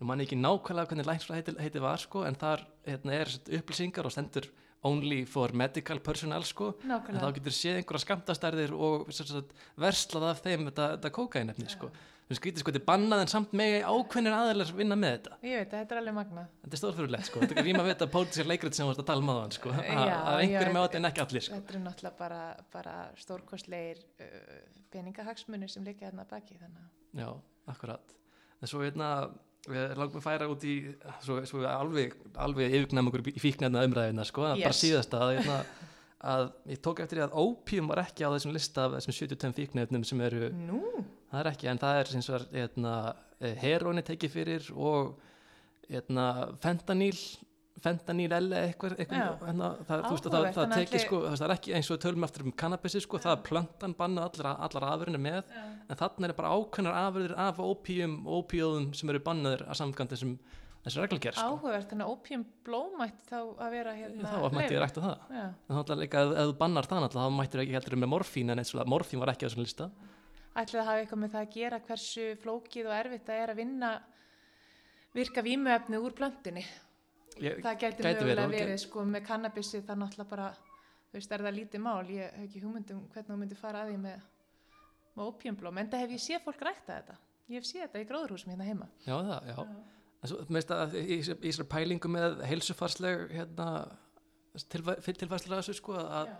[0.00, 4.08] nú mann ekki nákvæmlega hvernig lænsfræð heiti, heiti var sko en þar hérna, er upplýsingar
[4.08, 4.48] og stendur
[4.84, 7.30] only for medical personnel sko en þá Nákvæmlega.
[7.38, 9.06] getur séð einhverja skamtastærðir og
[9.80, 11.92] verslað af þeim þetta, þetta kókainefni sko
[12.28, 15.58] þú skrítið sko, þetta er bannað en samt megi ákveðnir aðeinar vinna með þetta Ég
[15.60, 16.44] veit, þetta er alveg magna.
[16.64, 19.08] þetta er stórfyrirlegt sko, þetta er rýma við þetta pólitíska leikrit sem við varst að
[19.10, 21.58] tala um aðan sko, að að einhverjum með þetta en ekki allir sko.
[21.60, 22.40] Þetta eru náttúrulega bara,
[22.72, 24.60] bara stórkostleir uh,
[24.94, 26.84] peningahagsmunir sem hérna að baki þannig.
[26.84, 27.28] að- Já,
[27.74, 28.14] akkurat.
[28.62, 29.08] En svo hérna,
[29.68, 30.74] við langum að færa út í,
[31.24, 34.62] svo, svo við alveg, alveg yfirgnæm okkur í fíknefna umræðina, sko, yes.
[34.64, 34.80] bara Yes.
[34.82, 35.58] síðasta, að, hérna,
[36.34, 39.52] að ég tók eftir því að ópíum var ekki á þessum lista af þessum 72
[39.60, 40.80] fíknefnum sem eru, Nú,
[41.34, 42.92] það er ekki, en það er sem svo, hérna,
[43.62, 45.10] heroinni tekið fyrir og,
[45.90, 46.28] hérna,
[46.62, 47.16] fentanyl,
[47.84, 49.30] fentanyl L eitthvað, eitthvað Já.
[49.44, 52.28] hérna, það, veist, að það, það að tekið, sko, það er ekki eins og tölum
[52.28, 56.36] eftir um kannabissi, sko, það er plöntan banna allar, allar afurinu með, en þannig er
[56.38, 60.38] bara ákveðnar afurðir af ópíum og ópíóðum sem eru bannaður að samkvæmt þessum
[60.84, 61.44] þessu reglgerð sko.
[61.48, 65.22] áhugavert, þannig að opium blómætt þá að vera hérna þá mætti ég rækta það.
[65.32, 68.52] Já, en þá líka ef, ef þú bannar það þá mættir ekki heldur með morfín
[68.52, 69.88] en eins og morfín var ekki á þessum lista
[70.54, 73.60] ætlaði að hafa eitthvað með það að gera hversu flókið og erfitt það er að
[73.62, 73.90] vinna
[75.14, 76.64] virka vímuefni úr plöntunni.
[77.42, 80.48] ég, Það gæti verið, mögulega verið, sko, með kannabissi það náttúrulega bara,
[81.10, 83.90] þú veist, er það lítið mál, ég hef ekki hugmyndum hvernig þú myndir fara að
[83.92, 84.28] því með,
[85.16, 87.16] með opiumblóm, en það hef ég séð fólk rækta þetta.
[87.50, 88.88] Ég hef séð þetta í gróðurhúsum hérna heima.
[89.06, 89.58] já það, já
[90.24, 93.66] en svo, meist að í, þessari pælingu með heilsufarsleg hérna
[94.72, 96.30] tilfæ- tilfærslega þessu sko að,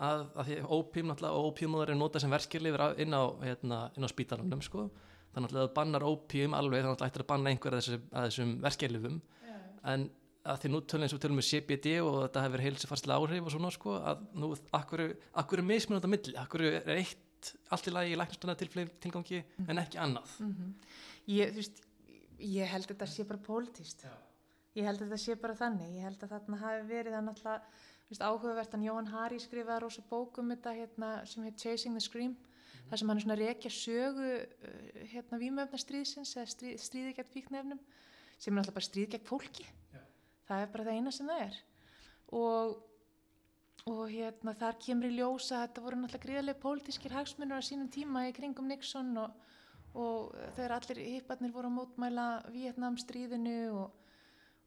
[0.00, 2.32] að, að því ópím náttúrulega og ópíumóðar er notað sem
[2.86, 4.86] á- inn á, hérna, inn á spítalunum sko
[5.34, 8.06] þannig að það bannar ópím alveg þannig að það ættir að banna einhver af þessum,
[8.14, 9.20] þessum verkeflifum
[9.94, 10.08] en
[10.50, 13.52] að því nú tölum eins og tölum við CBD og þetta hefur heilsufarslega áhrif og
[13.54, 14.48] svona sko að nú
[14.78, 15.02] akkur,
[15.42, 19.78] akkur er mismunandi á milli, akkur er eitt allt, í lagi í læknastana tilgangi en
[19.80, 20.32] ekki annað.
[21.30, 21.78] Ég, þú veist,
[22.40, 24.02] ég held að þetta sé bara pólitíst.
[24.04, 24.12] Já.
[24.80, 25.94] Ég held að þetta sé bara þannig.
[25.96, 27.62] Ég held að þarna hafi verið það náttúrulega
[28.10, 32.02] veist, áhugavert að Jóhann Hari skrifaði rosa bók um þetta hérna, sem heit Chasing the
[32.02, 32.36] Scream
[32.90, 37.32] þar sem hann er svona rekja sögu uh, hérna vímöfna stríðsins eða stríð, stríði gegn
[37.34, 37.82] fíknefnum
[38.40, 39.66] sem er náttúrulega bara stríð gegn fólki.
[39.94, 40.00] Já.
[40.48, 41.58] Það er bara það eina sem það er.
[42.40, 42.74] Og,
[43.92, 48.26] og hérna þar kemur í ljósa þetta voru náttúrulega gríðarlega pólitískir hagsmunur á sínum tíma
[48.26, 49.38] í kringum Nixon og,
[49.94, 53.94] og þegar allir hipparnir voru að mótmæla Vietnam stríðinu og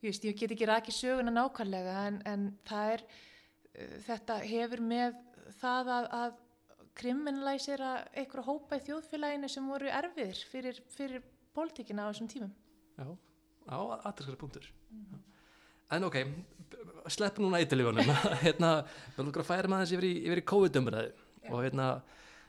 [0.04, 3.06] ég, veist, ég get ekki rakið söguna nákvæmlega en, en það er
[4.08, 5.20] þetta hefur með
[5.60, 6.40] það að, að
[6.98, 11.24] kriminlæsira einhverja hópa í þjóðfélaginu sem voru erfiðir fyrir, fyrir
[11.56, 12.52] pólitíkina á þessum tímum.
[12.98, 13.08] Já,
[13.70, 14.68] á aðtækskara punktur.
[15.94, 16.20] En ok,
[17.12, 18.10] sleppum núna eitthilífunum.
[18.46, 18.74] hérna,
[19.16, 21.10] við okkur að færa maður þessi yfir í, yfir í COVID-umræðu
[21.50, 21.88] og hérna,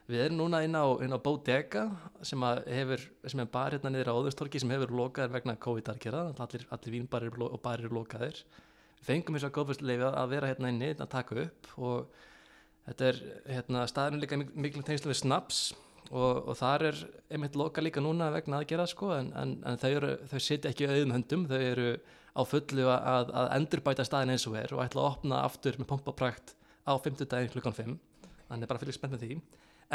[0.09, 1.87] við erum núna inn á, inn á Bodega
[2.25, 6.69] sem hefur, sem er bar hérna niður á Óðurstorki sem hefur lokaðir vegna COVID-arkera, allir,
[6.77, 8.45] allir vínbarir og barir lokaðir.
[9.05, 12.21] Fengum þess að góðfustleifi að vera hérna inni að taka upp og
[12.89, 13.87] þetta er hérna,
[14.17, 15.63] mik miklu tengslu við snaps
[16.11, 17.01] og, og þar er
[17.33, 21.15] einmitt loka líka núna vegna aðgerða sko en, en, en þau, þau sitja ekki auðum
[21.17, 21.89] höndum, þau eru
[22.35, 25.91] á fullu að, að endurbæta staðin eins og er og ætla að opna aftur með
[25.93, 27.95] pompaprakt á 50 daginn klukkan 5
[28.49, 29.37] þannig bara fyrir spennt með því.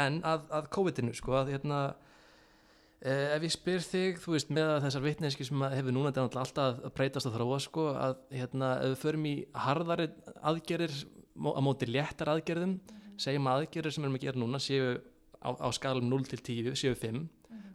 [0.00, 1.80] En að, að COVID-inu sko að hérna
[3.00, 6.94] ef ég spyr þig, þú veist með þessar vitneski sem hefur núna þetta alltaf að
[6.98, 10.08] breytast að þróa sko að hérna ef við förum í harðari
[10.50, 10.96] aðgerir
[11.40, 12.76] á móti léttar aðgerðum
[13.20, 14.92] segjum að aðgerðir sem við erum að gera núna séu
[15.40, 17.24] á, á skalum 0 til 10 séu 5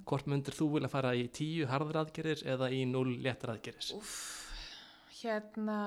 [0.06, 4.16] hvort myndir þú vilja fara í 10 harðar aðgerðir eða í 0 léttar aðgerðis Úff,
[5.24, 5.80] hérna,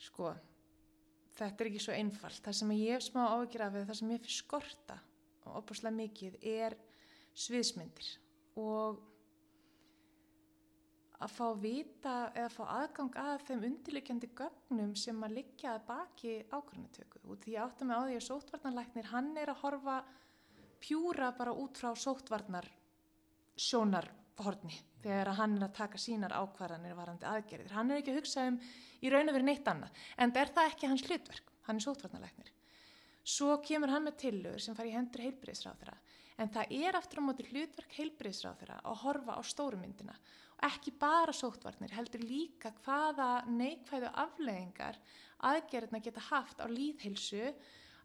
[0.00, 0.32] sko,
[1.36, 2.40] þetta er ekki svo einfalt.
[2.40, 5.04] Það sem ég hef smá áhyggjur af það sem ég fyrir skorta
[5.50, 6.76] opaslega mikið er
[7.34, 8.10] sviðsmyndir
[8.60, 9.02] og
[11.24, 16.34] að fá vita eða fá aðgang að þeim undirleikjandi gögnum sem að liggja að baki
[16.50, 17.22] ákvörnutöku.
[17.30, 20.00] Út því átta mig á því að sótvarnarlæknir, hann er að horfa
[20.82, 22.68] pjúra bara út frá sótvarnar
[23.54, 27.72] sjónarhorni þegar að hann er að taka sínar ákvarðanir varandi aðgerðir.
[27.76, 28.58] Hann er ekki að hugsa um
[29.04, 32.52] í raun og verið neitt annað, en er það ekki hans hlutverk, hann er sótvarnarlæknir.
[33.24, 35.94] Svo kemur hann með tillögur sem fari í hendur heilbriðisráþurra,
[36.36, 40.16] en það er aftur á móti hlutverk heilbriðisráþurra að horfa á stórumyndina
[40.54, 45.00] og ekki bara sótvarnir, heldur líka hvaða neikvæðu afleðingar
[45.44, 47.52] aðgerðina geta haft á líðhilsu,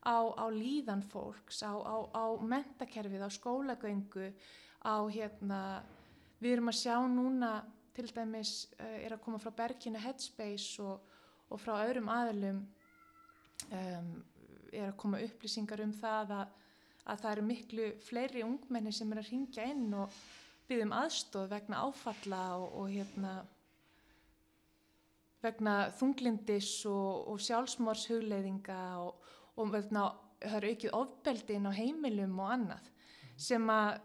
[0.04, 4.32] á, á líðan fólks, á, á, á mentakerfið, á skólagöngu,
[4.84, 5.62] á hérna,
[6.40, 7.54] við erum að sjá núna
[7.96, 11.04] til dæmis uh, er að koma frá Berginu Headspace og,
[11.52, 12.62] og frá öðrum aðlum
[13.76, 14.14] um,
[14.74, 16.52] er að koma upplýsingar um það að,
[17.06, 20.20] að það eru miklu fleiri ungmenni sem er að ringja inn og
[20.70, 23.34] byggðum aðstóð vegna áfalla og, og hérna
[25.44, 30.10] vegna þunglindis og, og sjálfsmórshugleiðinga og, og vegna
[30.40, 32.90] það eru ekki ofbeldi inn á heimilum og annað
[33.40, 34.00] sem að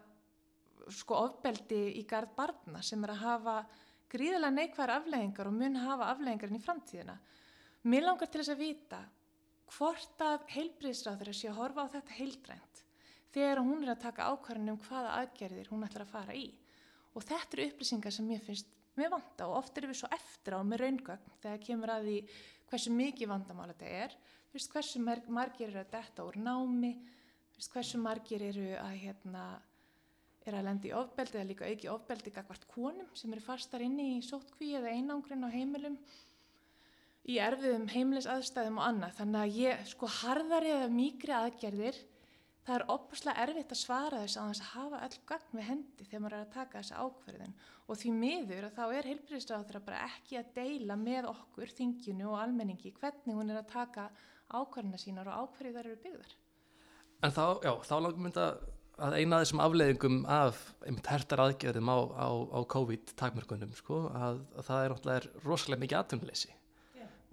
[0.95, 3.55] sko ofbeldi í gard barna sem er að hafa
[4.11, 7.15] gríðilega neikvæðar afleggingar og mun hafa afleggingar inn í framtíðina.
[7.89, 8.99] Mér langar til þess að vita
[9.73, 12.83] hvort að heilbriðsráður sé að horfa á þetta heildrænt
[13.35, 16.45] þegar hún er að taka ákvarðin um hvaða aðgerðir hún ætlar að fara í.
[17.15, 20.55] Og þetta eru upplýsingar sem mér finnst mér vanda og oft erum við svo eftir
[20.55, 22.17] á með raungögn þegar kemur að því
[22.69, 24.15] hversu mikið vandamál þetta er,
[24.55, 26.93] veist hversu margir eru að detta úr námi,
[27.57, 29.45] veist hversu margir eru að hérna
[30.45, 34.15] er að lendi í ofbeldi eða líka auki ofbeldi gagvart konum sem eru fastar inni
[34.15, 35.97] í sótkví eða einangrin á heimilum
[37.25, 39.15] í erfiðum heimilis aðstæðum og annað.
[39.19, 42.03] Þannig að ég sko harðari eða mýgri aðgerðir
[42.65, 46.07] það er opuslega erfitt að svara þess að þess að hafa all gagn við hendi
[46.07, 50.05] þegar maður er að taka þessa ákverðin og því miður að þá er heilbríðisráður bara
[50.07, 54.07] ekki að deila með okkur, þinginu og almenningi hvernig hún er að taka
[54.49, 56.33] ákverðina sínar og ákverði þar eru byggðar.
[57.25, 58.49] En þá, já, þá langum mynda
[59.05, 64.41] að eina af þessum afleiðingum af einmitt hertar aðgerðum á, á, á COVID-takmörkunum sko, að,
[64.55, 65.99] að það er rosalega mikið
[66.45, 66.54] Yeah.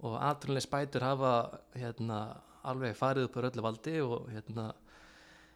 [0.03, 1.35] Og atvinnuleysi bætur hafa
[1.77, 2.23] hérna,
[2.67, 4.71] alveg farið upp á öllu valdi og hérna,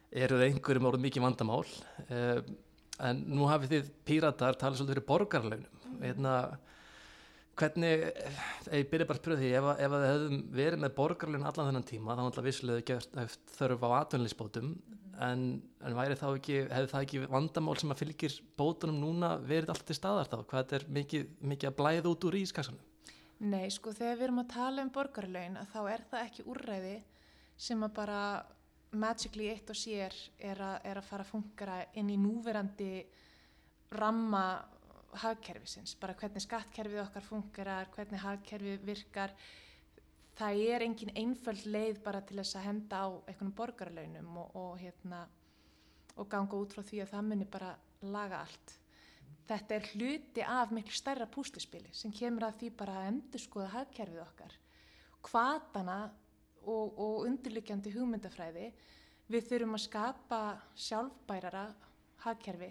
[0.08, 1.64] eru það einhverjum orðið mikið vandamál.
[2.08, 2.40] Eh,
[3.08, 6.34] en nú hafið þið píratar talað svolítið fyrir borgarlaunum hérna,
[7.58, 11.48] hvernig, ef ég byrja bara að spyrja því ef, ef þið hefðum verið með borgarlaun
[11.50, 12.40] allan þennan tíma þá
[12.88, 14.72] gert eftir þörf á atvinnleysbótum
[15.28, 15.46] en,
[15.82, 19.98] en þá ekki, hefði það ekki vandamál sem að fylgir bótunum núna verið allt til
[19.98, 22.87] staðar þá, hvað er mikið, mikið að blæða út úr ískassanum
[23.38, 26.96] Nei, sko þegar við erum að tala um borgarlaun að þá er það ekki úrræði
[27.68, 28.22] sem að bara
[28.98, 32.92] magically eitt og sér er, a, er að fara að fungera inn í núverandi
[33.94, 34.42] ramma
[35.22, 39.32] hagkerfisins, bara hvernig skattkerfið okkar fungerar, hvernig hagkerfið virkar
[40.38, 44.74] það er engin einföld leið bara til þess að henda á einhvern borgarlaunum og, og,
[44.82, 45.24] hérna,
[46.16, 47.72] og ganga út frá því að það muni bara
[48.06, 48.76] laga allt.
[49.48, 53.70] Þetta er hluti af miklu stærra púslispili sem kemur að því bara að endur skoða
[53.78, 54.56] hagkerfið okkar.
[55.24, 55.98] Hvatana
[56.68, 58.68] og, og undirlikjandi hugmyndafræði
[59.32, 60.40] við þurfum að skapa
[60.88, 61.64] sjálfbærara
[62.24, 62.70] hagkerfi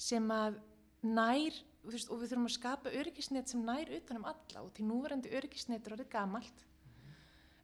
[0.00, 0.58] sem að
[1.06, 5.32] nær veist, og við þurfum að skapa öryggisnett sem nær utanum alla og til núverandi
[5.36, 6.64] öryggisnett er orðið gamalt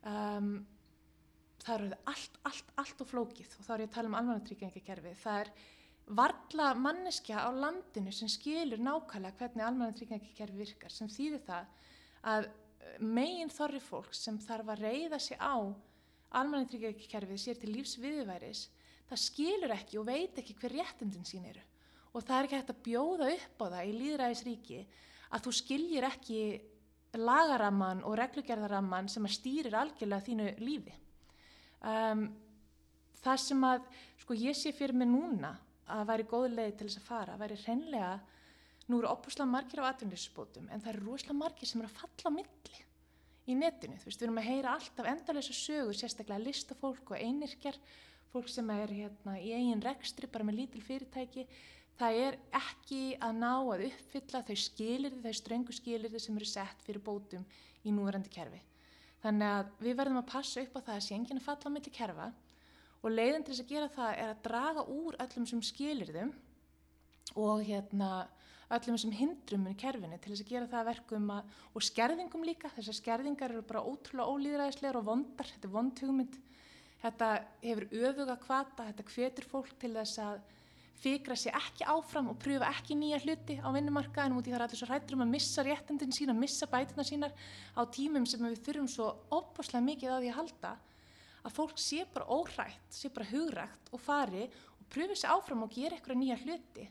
[0.02, 0.50] um,
[1.64, 4.18] það er orðið allt, allt, allt og flókið og þá er ég að tala um
[4.20, 5.52] almannatryggingakerfi það er
[6.06, 11.66] varla manneskja á landinu sem skilur nákvæmlega hvernig almannatryggingakerfi virkar sem þýðir það
[12.22, 12.48] að
[13.02, 15.56] megin þorri fólks sem þarf að reyða sig á
[16.38, 18.68] almannatryggingakerfið sér til lífs viðværis
[19.08, 21.64] það skilur ekki og veit ekki hver réttundin sín eru
[22.12, 24.80] og það er ekki hægt að bjóða upp á það í líðræðisríki
[25.34, 26.40] að þú skiljir ekki
[27.16, 30.94] lagaramman og reglugerðaramman sem að stýrir algjörlega þínu lífi.
[31.86, 32.26] Um,
[33.22, 33.86] það sem að,
[34.22, 35.54] sko ég sé fyrir mig núna
[35.92, 38.10] að væri góð leið til þess að fara, væri hreinlega,
[38.86, 42.30] nú eru opuslega margir á atvinnlýsspótum en það eru rosalega margir sem eru að falla
[42.30, 42.82] á milli
[43.46, 43.98] í netinu.
[44.00, 47.78] Þú veist, við erum að heyra alltaf endalösa sögur, sérstaklega listafólk og einirkjar,
[48.32, 51.46] fólk sem er hérna í eigin rekstri bara með lítil fyrirtæki
[51.96, 56.82] það er ekki að ná að uppfylla þau skilirði, þau ströngu skilirði sem eru sett
[56.84, 57.44] fyrir bótum
[57.86, 58.60] í núverandi kerfi.
[59.22, 61.74] Þannig að við verðum að passa upp á það að sé enginn að falla á
[61.76, 62.26] milli kerfa
[63.02, 66.32] og leiðin til þess að gera það er að draga úr öllum sem skilirðum
[67.36, 68.10] og hérna
[68.76, 72.70] öllum sem hindrum í kerfinu til þess að gera það verkum að, og skerðingum líka,
[72.74, 76.38] þessar skerðingar eru bara ótrúlega ólýðræðislegar og vondar, þetta er vond hugmynd,
[77.04, 77.30] þetta
[77.62, 80.40] hefur öfuga kvata, þetta hvetur fólk til þess að
[80.96, 84.64] fikra sig ekki áfram og pröfa ekki nýja hluti á vinnumarkaðinu út í það er
[84.66, 87.34] allir svo hrættur um að missa réttendin sína, missa bætina sínar
[87.76, 90.72] á tímum sem við þurfum svo óbúslega mikið á því að halda
[91.46, 95.74] að fólk sé bara óhrætt, sé bara hugrætt og fari og pröfi sig áfram og
[95.74, 96.86] gera eitthvað nýja hluti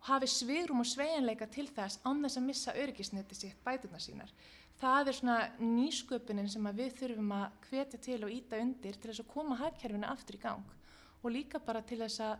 [0.00, 4.32] og hafi svigrum og sveianleika til þess án þess að missa örgisneti sitt bætina sínar.
[4.80, 9.22] Það er svona nýsköpunin sem við þurfum að hvetja til og íta undir til þess
[9.24, 10.74] að koma hagkerfinu aftur í gang
[11.22, 12.36] og líka bara til þess að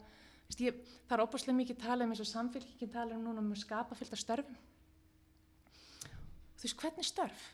[0.61, 0.77] Ég,
[1.09, 3.97] það er óbúslega mikið tala um eins og samfélkingin tala um núna um að skapa
[3.99, 4.59] fylgta störfum.
[6.61, 7.47] Þú veist, hvernig störf?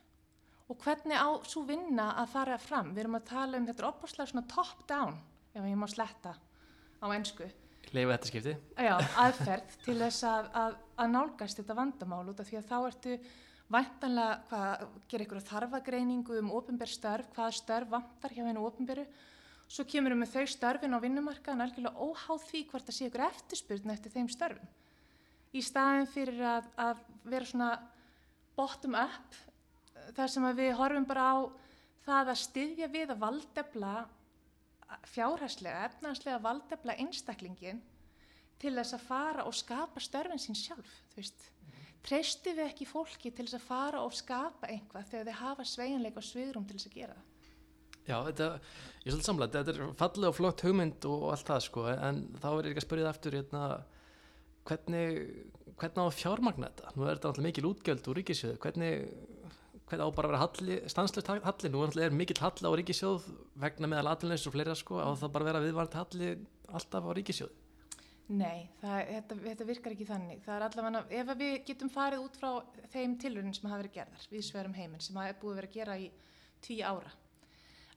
[0.71, 2.93] Og hvernig á svo vinna að fara fram?
[2.95, 5.16] Við erum að tala um, þetta óbúslega svona top down,
[5.55, 6.37] ef ég má sletta
[7.03, 7.49] á ennsku.
[7.91, 8.55] Leifu þetta skipti?
[8.79, 12.77] Já, aðferð til þess að, að, að nálgast þetta vandamál út af því að þá
[12.79, 13.16] ertu
[13.71, 19.09] væntanlega, hvað, gera ykkur þarfagreiningu um ofinberð störf, hvaða störf vantar hjá hennu ofinberu
[19.71, 23.23] Svo kemur við með þau störfin á vinnumarkaðan algjörlega óháð því hvort það sé ykkur
[23.29, 24.73] eftirspurn eftir þeim störfin.
[25.55, 27.68] Í staðin fyrir að, að vera svona
[28.59, 29.39] bottom up,
[30.16, 31.36] þar sem við horfum bara á
[32.06, 33.94] það að styðja við að valdefla
[35.11, 37.80] fjárhæslega, efnarslega valdefla einstaklingin
[38.61, 41.48] til þess að fara og skapa störfin sín sjálf, þú veist.
[42.04, 46.20] Treystu við ekki fólki til þess að fara og skapa einhvað þegar þeir hafa sveiginleika
[46.20, 47.26] og svigrum til þess að gera það.
[48.08, 48.46] Já, þetta,
[49.04, 52.22] ég er svolítið samlega, þetta er fallið og flott hugmynd og allt það sko, en
[52.40, 53.64] þá er ég ekki að spyrja það eftir hérna,
[54.70, 55.18] hvernig,
[55.82, 56.94] hvernig á fjármagna þetta?
[56.96, 59.04] Nú er þetta alltaf mikil útgjöld úr ríkisjóðu, hvernig,
[59.91, 63.26] hvernig á bara að vera halli, stanslust halli, nú er mikil halli á ríkisjóð
[63.61, 66.30] vegna meðal aðlunleins og fleira sko, á það bara vera viðvart halli
[66.70, 67.57] alltaf á ríkisjóðu?
[68.30, 70.43] Nei, það, þetta, þetta virkar ekki þannig.
[70.45, 72.51] Það er allavega, ef við getum farið út frá
[72.93, 75.99] þeim tilurinn sem hafa verið gerðar, við sverum heiminn, sem hafa búið verið að gera
[75.99, 76.07] í
[76.62, 77.11] tíu ára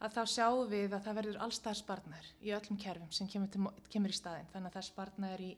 [0.04, 3.68] að þá sjáum við að það verður allstað sparnar í öllum kerfum sem kemur, til,
[3.94, 4.50] kemur í staðin.
[4.52, 5.52] Þannig að það sparnar í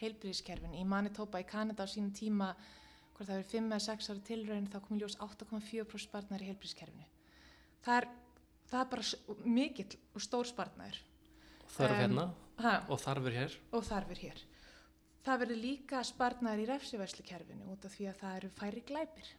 [0.00, 0.76] heilbríðiskerfin.
[0.80, 2.54] Í Manitoba í Kanada á sínum tíma,
[3.20, 7.08] hvort það verður 5-6 ári tilröðin, þá komur ljós 8,4% sparnar í heilbríðiskerfinu.
[7.84, 8.08] Það
[8.70, 11.00] það er bara mikill og stór sparnar.
[11.70, 12.24] Þarf um, hérna
[12.64, 13.58] ha, og þarfur hér.
[13.76, 14.46] Og þarfur hér.
[15.20, 19.34] Það verður líka sparnar í refsiværslukerfinu út af því að það eru færi glæpir.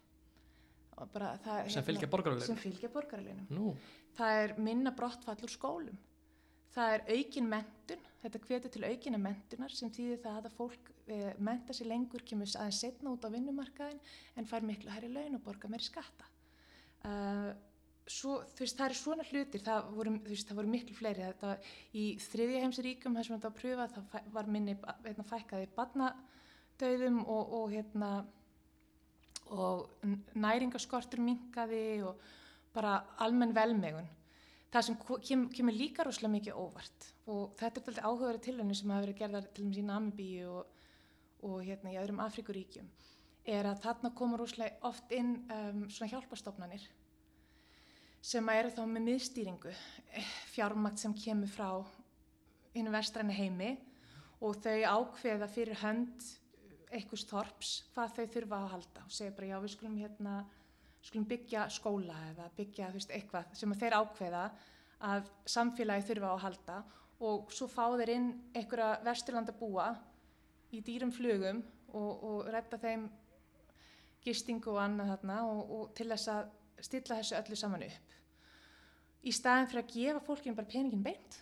[1.02, 2.62] Það, sem fylgja borgarleginum.
[2.62, 3.48] Fylgja borgarleginum.
[3.50, 3.74] Nú
[4.18, 6.00] það er minna brottfall úr skólum
[6.76, 10.91] það er aukin mentun þetta hvetur til aukina mentunar sem þýðir það að fólk
[11.42, 14.00] menta sér lengur kemur aðeins setna út á vinnumarkaðin
[14.38, 16.28] en fær miklu hærri laun og borga meiri skatta
[17.06, 17.52] uh,
[18.08, 21.56] svo, veist, það eru svona hlutir það voru, veist, það voru miklu fleiri þetta,
[21.98, 27.22] í þriðja heimsiríkum þar sem þetta var að pröfa það var minni veitna, fækkaði badnadauðum
[27.26, 28.12] og, og, hérna,
[29.52, 32.22] og næringaskortur minkaði og
[32.76, 34.08] bara almenn velmegun.
[34.72, 38.94] það sem kem, kemur líka rosalega mikið óvart og þetta er alltaf áhugaverið tilhörni sem
[38.94, 40.78] hafa verið gerðar til dæmis í Namibíu og,
[41.48, 42.90] og hérna í öðrum Afrikuríkjum
[43.52, 46.84] er að þarna komur rosalega oft inn um, svona hjálpastofnanir
[48.22, 51.70] sem eru þá með miðstýringu eh, fjármagt sem kemur frá
[52.76, 53.72] einu vestræni heimi
[54.42, 56.28] og þau ákveða fyrir hönd
[56.92, 60.36] einhvers þorps hvað þau þurfa að halda og segja bara já við skulum hérna
[61.02, 64.44] skulum byggja skóla eða byggja veist, eitthvað sem þeir ákveða
[65.12, 66.78] að samfélagi þurfa að halda.
[67.22, 69.92] Og svo fá þeir inn einhverja vesturlanda búa
[70.72, 71.62] í dýrum flugum
[71.92, 73.06] og, og redda þeim
[74.24, 76.50] gistingu og annað þarna og, og til þess að
[76.82, 78.18] stilla þessu öllu saman upp.
[79.22, 81.40] Í staðin fyrir að gefa fólkinu bara peningin beint.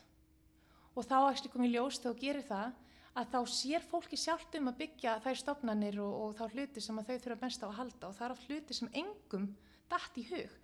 [0.97, 2.71] Og þá ekki komið ljós þegar þú gerir það
[3.19, 6.99] að þá sér fólki sjálft um að byggja þær stofnanir og, og þá hluti sem
[6.99, 8.09] að þau þurfa mest á að halda.
[8.09, 9.47] Og það er af hluti sem engum
[9.91, 10.55] datt í hug.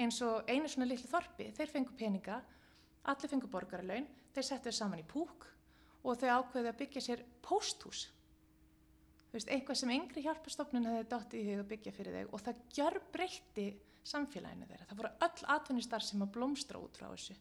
[0.00, 2.40] Eins og einu svona litlu þorpi, þeir fengu peninga
[3.12, 5.51] allir fengu borgarlaun, þeir settu þér saman í púk
[6.02, 8.08] og þau ákveði að byggja sér pósthús
[9.32, 12.98] eitthvað sem yngri hjálpastofnun hefði dottið í hug að byggja fyrir þau og það gjör
[13.14, 13.66] breytti
[14.04, 14.86] samfélaginu þeirra.
[14.90, 17.36] Það voru öll atvinnistar sem að blómstra út frá þessu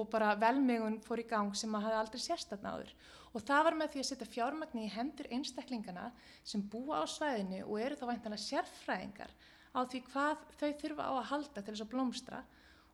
[0.00, 2.92] og bara velmegun fór í gang sem að hafi aldrei sérstatn áður.
[3.34, 6.08] Og það var með því að setja fjármagni í hendur einstaklingana
[6.46, 9.34] sem búa á svæðinu og eru þá væntanlega sérfræðingar
[9.70, 12.42] á því hvað þau þurfa á að halda til þess að blómstra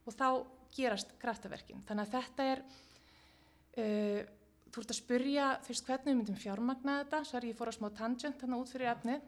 [0.07, 0.28] og þá
[0.76, 1.84] gerast kraftaverkin.
[1.88, 2.64] Þannig að þetta er,
[3.80, 4.20] uh,
[4.76, 7.78] þú ert að spurja fyrst hvernig við myndum fjármagna þetta, svo er ég fór á
[7.78, 9.22] smá tangent þannig út fyrir efnið,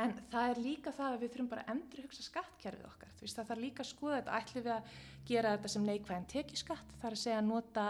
[0.00, 3.10] en það er líka það að við þurfum bara að endur hugsa skattkerfið okkar.
[3.20, 4.96] Veist, það þarf líka að skoða þetta, ætlum við að
[5.28, 7.84] gera þetta sem neikvæðin tekiskatt, það er að segja að nota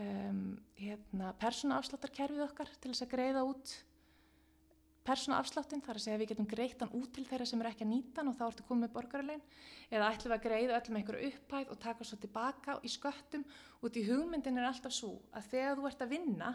[0.00, 0.40] um,
[0.80, 3.76] hérna, persónaafsláttarkerfið okkar til þess að greiða út
[5.06, 7.68] persónaafsláttin, það er að segja að við getum greitt hann út til þeirra sem er
[7.70, 9.44] ekki að nýta hann og þá ertu komið með borgarlein
[9.90, 13.46] eða ætlum við að greiða öllum einhverju upphæð og taka svo tilbaka í sköttum
[13.80, 16.50] út í hugmyndin er alltaf svo að þegar þú ert að vinna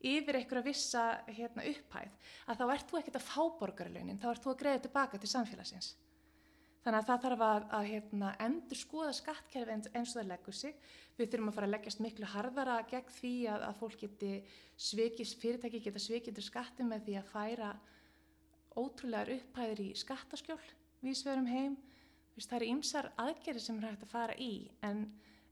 [0.00, 4.44] yfir einhverja vissa hérna, upphæð að þá ert þú ekkert að fá borgarlaunin, þá ert
[4.44, 5.92] þú að greiða tilbaka til samfélagsins.
[6.80, 10.56] Þannig að það þarf að, að hérna, endur skoða skattkerfi eins, eins og það leggur
[10.56, 10.76] sig.
[11.18, 14.30] Við þurfum að fara að leggjast miklu harðara gegn því að, að fólk geti
[14.80, 17.70] svikist, fyrirtæki geta svikið til skatti með því að færa
[18.80, 20.60] ótrúlegar upphæðir í skattaskjól
[21.04, 21.76] vísverum heim.
[22.36, 24.52] Vist, það eru ymsar aðgerið sem er hægt að fara í
[24.86, 25.04] en,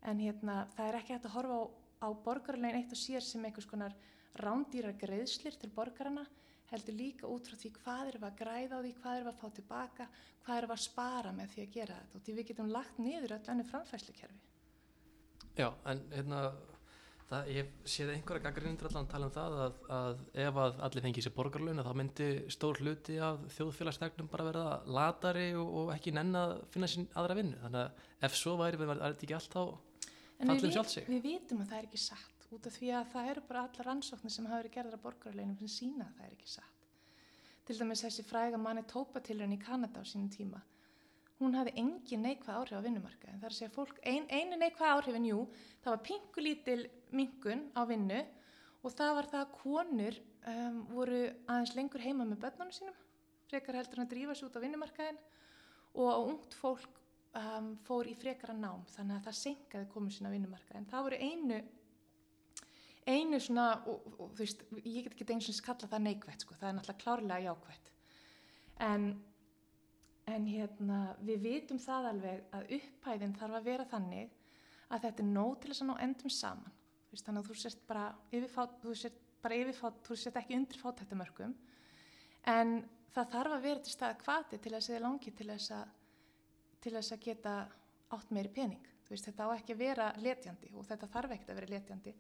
[0.09, 1.65] en hérna, það er ekki hægt að horfa á,
[2.07, 3.97] á borgarlegin eitt og sér sem einhvers konar
[4.39, 6.25] rándýrar greiðslir til borgarana
[6.73, 9.47] heldur líka út frá því hvað við að græða á því, hvað við að fá
[9.59, 10.09] tilbaka,
[10.45, 13.35] hvað við að spara með því að gera þetta og því við getum lagt niður
[13.55, 14.41] enni framfæslukerfi.
[15.59, 16.43] Já, en hérna,
[17.29, 18.45] það, ég séð einhverja
[18.89, 22.29] allan að tala um það að, að ef að allir fengi sér borgarlauna þá myndi
[22.55, 27.39] stór hluti af þjóðfélagsdegnum bara verða latari og, og ekki nenn að finna sín aðra
[27.41, 27.59] vinnu.
[27.65, 31.09] Þannig að ef svo væri, er þetta ekki allt á við, fallum vit- sjálf sig.
[31.11, 33.89] við vitum að það er ekki satt út af því að það eru bara allar
[33.91, 36.87] rannsóknir sem hafa verið gerðar á borgarleinum sem sína að það er ekki satt.
[37.69, 40.63] Til dæmis þessi fræga manni tópatilurinn í Kanada á sínum tíma.
[41.39, 43.35] Hún hafði engin neikvæð áhrif á vinnumarka.
[43.35, 45.43] Það er að segja fólk, ein, einu neikvæð áhrifin, jú,
[45.85, 46.81] það var pinkulítil
[47.15, 48.23] minkun á vinnu
[48.83, 50.19] og það var það að konur
[50.55, 52.97] um, voru aðeins lengur heima með börnunum sínum,
[53.51, 55.21] frekar heldur en að drífa sig út á vinnumarkaðin
[55.99, 56.99] og ungt fólk
[57.39, 60.89] um, fór í frekara nám þannig að það senkaði komið sína vinnumarkaðin.
[60.91, 61.61] Það voru einu
[63.09, 66.69] einu svona, og, og, veist, ég get ekki eins og kalla það neikvætt, sko, það
[66.71, 67.93] er náttúrulega klárlega jákvætt.
[68.89, 69.07] En,
[70.29, 74.37] en hérna, við vitum það alveg að upphæðin þarf að vera þannig
[74.89, 76.77] að þetta er nóg til þess að ná endum saman.
[77.09, 80.81] Veist, þannig að þú sért bara yfirfát, þú sért bara yfirfát, þú sért ekki undir
[80.83, 81.55] fátættamörkum,
[82.53, 82.75] en
[83.15, 85.93] það þarf að vera til stað kvati til þess að þið langi til þess að,
[86.85, 87.55] til þess að geta
[88.17, 88.95] átt meiri pening.
[89.09, 92.13] Veist, þetta á ekki að vera letjandi og þetta þarf ekkert að vera letjandi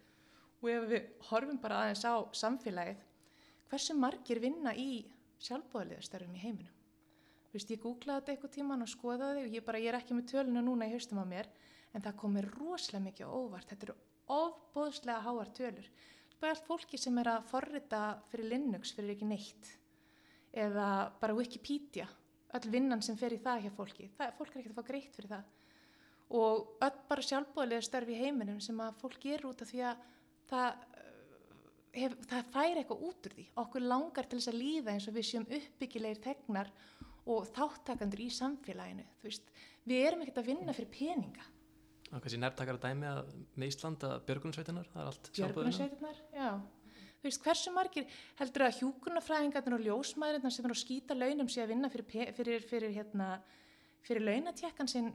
[0.62, 3.00] og ef við horfum bara aðeins á samfélagið,
[3.70, 5.04] hversu margir vinna í
[5.44, 6.74] sjálfbóðaliðastörfum í heiminum?
[7.48, 10.16] Þú veist, ég googlaði þetta eitthvað tíman og skoðaði og ég, bara, ég er ekki
[10.16, 11.48] með töluna núna í haustum á mér,
[11.96, 13.70] en það komir rosalega mikið óvart.
[13.70, 13.96] Þetta eru
[14.38, 15.88] ofbóðslega háar tölur.
[16.38, 19.70] Bara allt fólki sem er að forrita fyrir Linux fyrir ekki neitt
[20.58, 20.88] eða
[21.20, 22.06] bara Wikipedia,
[22.56, 24.10] öll vinnan sem fer í það hjá fólki.
[24.16, 25.50] Það, fólk er ekkert að fá greitt fyrir það.
[26.38, 30.06] Og öll bara sjálfbóðaliðastörf í heiminum sem að fólk gerur út af því að
[30.50, 33.46] það, eh, hef, það fær eitthvað út úr því.
[33.64, 36.72] Okkur langar til þess að líða eins og við séum uppbyggilegir tegnar
[37.28, 39.04] og þáttakandur í samfélaginu.
[39.24, 39.52] Veist,
[39.88, 41.46] við erum ekkert að vinna fyrir peninga.
[42.08, 45.72] Það er kannski nærtakara dæmi að með Ísland að björgunarsveitinar, það er allt sjálfbúðina.
[45.76, 46.50] Björgunarsveitirnar, já.
[47.18, 51.64] Þú veist, hversu margir heldur að hjúkunarfræðingarnir og ljósmaðurinnar sem eru að skýta launum sé
[51.64, 53.28] að vinna fyrir, fyrir, fyrir, hérna,
[54.06, 55.10] fyrir launatjekkan sinn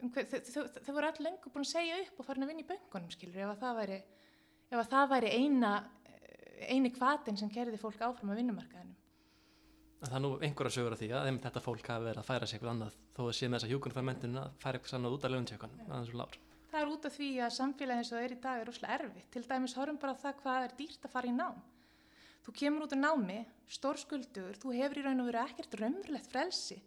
[0.00, 0.24] um þau,
[0.94, 3.52] voru allir lengur búin að segja upp og farin að vinna í böngunum skilur ef
[3.52, 3.98] að það væri,
[4.70, 5.72] ef að það væri eina,
[6.70, 8.96] eini kvatin sem kerði fólk áfram að vinnumarkaðinum.
[10.00, 12.56] Það er nú einhverja sögur af því að þetta fólk hafi verið að færa sig
[12.56, 16.38] eitthvað annað þó að þessa hjúkunarfæmentin að færa eitthvað annað út af lár.
[16.70, 18.96] Það er út af því að samfélagi eins og það er í dag er rosalega
[19.00, 19.28] erfitt.
[19.34, 21.56] Til dæmis horfum bara á það hvað er dýrt að fara í nám.
[22.46, 26.30] Þú kemur út úr námi, stór skuldur, þú hefur í raun og veru ekkert raunverulegt
[26.30, 26.78] frelsi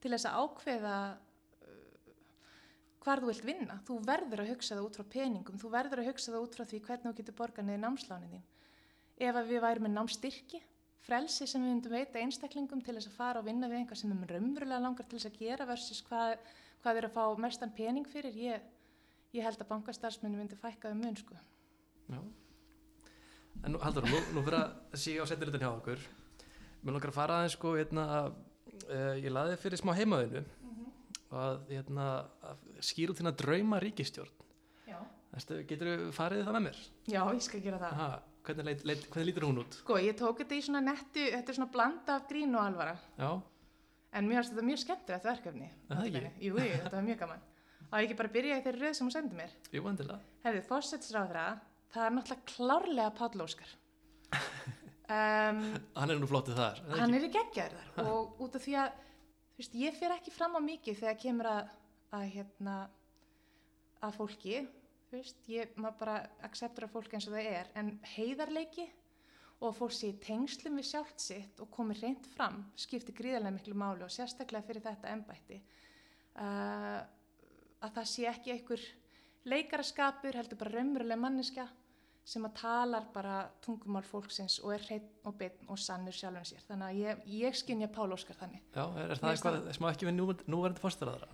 [0.00, 0.96] til þess að ákveða
[3.06, 3.78] hvar þú vilt vinna.
[3.86, 6.64] Þú verður að hugsa það út frá peningum, þú verður að hugsa það út frá
[6.66, 8.46] því hvernig þú getur borgað niður námslánin þín.
[9.16, 10.60] Ef við værum með námstyrki,
[11.06, 14.10] frelsi sem við myndum veita einstaklingum til þess að fara og vinna við einhvað sem
[14.10, 16.34] við raunverulega langar til þess að gera versus hvað,
[16.82, 18.66] hvað er að fá mestan pening fyrir, ég,
[19.36, 21.38] ég held að bankastarfsmenni myndi fækka um mun sko.
[22.10, 22.20] Já.
[23.62, 26.02] En nú, haldur, nú, nú fyrir að síga á setnilutin hjá okkur.
[26.82, 30.42] Mér langar að fara aðeins sko, hérna, uh, ég laði fyrir smá heimaðinu.
[31.32, 32.06] Að, hérna,
[32.46, 34.32] að skýra út þína drauma ríkistjórn.
[35.36, 36.78] Getur þú farið það með mér?
[37.12, 37.96] Já, ég skal gera það.
[37.96, 39.74] Aha, hvernig, leit, leit, hvernig lítur hún út?
[39.82, 42.94] Sko, ég tók þetta í svona nettu, þetta er svona blanda af grín og alvara.
[43.18, 43.28] Já.
[44.16, 45.68] En mér finnst þetta mjög skemmtilegt verkefni.
[45.92, 46.30] Er?
[46.40, 47.44] Jú, jú, þetta var mjög gaman.
[47.90, 49.52] Og ég ekki bara byrja í þeirri röð sem hún sendi mér.
[49.76, 50.16] Jú, endilega.
[50.46, 51.44] Hefði, fórsetisráðra,
[51.92, 53.76] það er náttúrulega klárlega Páll Óskar.
[55.06, 55.60] Um,
[55.94, 56.78] Hann er nú flottið þar.
[56.98, 58.96] hann er í geggjaður þar og út af því að
[59.56, 61.70] þú veist, ég fer ekki fram á mikið þegar kemur að,
[62.12, 62.74] að hérna
[64.04, 64.58] að fólki
[65.06, 67.70] þú veist, ég maður bara acceptur að fólk eins og það er.
[67.78, 68.86] En heiðarleiki
[69.56, 73.76] og að fólk sé tengslum við sjálft sitt og komi reynd fram skiptir gríðarlega miklu
[73.78, 75.60] máli og sérstaklega fyrir þetta embætti.
[76.36, 77.00] Uh,
[77.80, 78.86] að það sé ekki einhver
[79.48, 81.68] leikaraskapur heldur bara raunverulega manneska
[82.26, 86.64] sem að talar bara tungumál fólksins og er hreitt og beinn og sannur sjálfum sér.
[86.66, 88.64] Þannig að ég, ég skinja Pál Óskar þannig.
[88.74, 91.28] Já, er, er það eitthvað sem á ekki við nú, núverandi fórstæðaðra?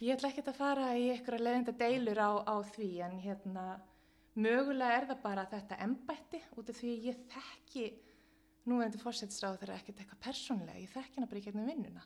[0.00, 3.66] Ég ætla ekkert að fara í einhverja leðinda deilur á, á því en hérna
[4.34, 7.86] mögulega er það bara þetta embætti út af því ég þekki
[8.64, 12.04] núverandi fórsettisráð þeirra ekkert eitthvað persónlega, ég þekki hana bara í gegnum vinnuna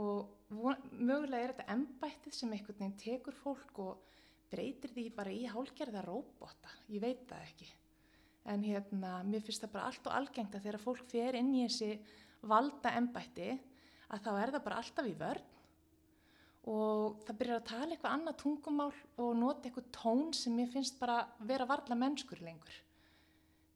[0.00, 4.16] og von, mögulega er þetta embættið sem einhvern veginn tekur fólk og
[4.52, 7.72] breytir því bara í hálgerða róbota, ég veit það ekki
[8.46, 11.64] en hérna, mér finnst það bara allt og algengt að þegar fólk fer inn í
[11.66, 11.90] þessi
[12.46, 13.50] valda embætti
[14.14, 15.52] að þá er það bara alltaf í vörn
[16.66, 18.92] og það byrjar að tala eitthvað annað tungumál
[19.22, 22.78] og nota eitthvað tón sem mér finnst bara vera varla mennskur lengur.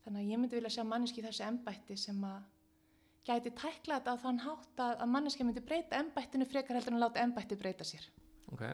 [0.05, 2.41] Þannig að ég myndi vilja sjá manneski í þessu embætti sem að
[3.29, 7.03] gæti tækla þetta á þann hátt að, að manneski myndi breyta embættinu frekar heldur en
[7.05, 8.07] láta embætti breyta sér.
[8.51, 8.64] Ok.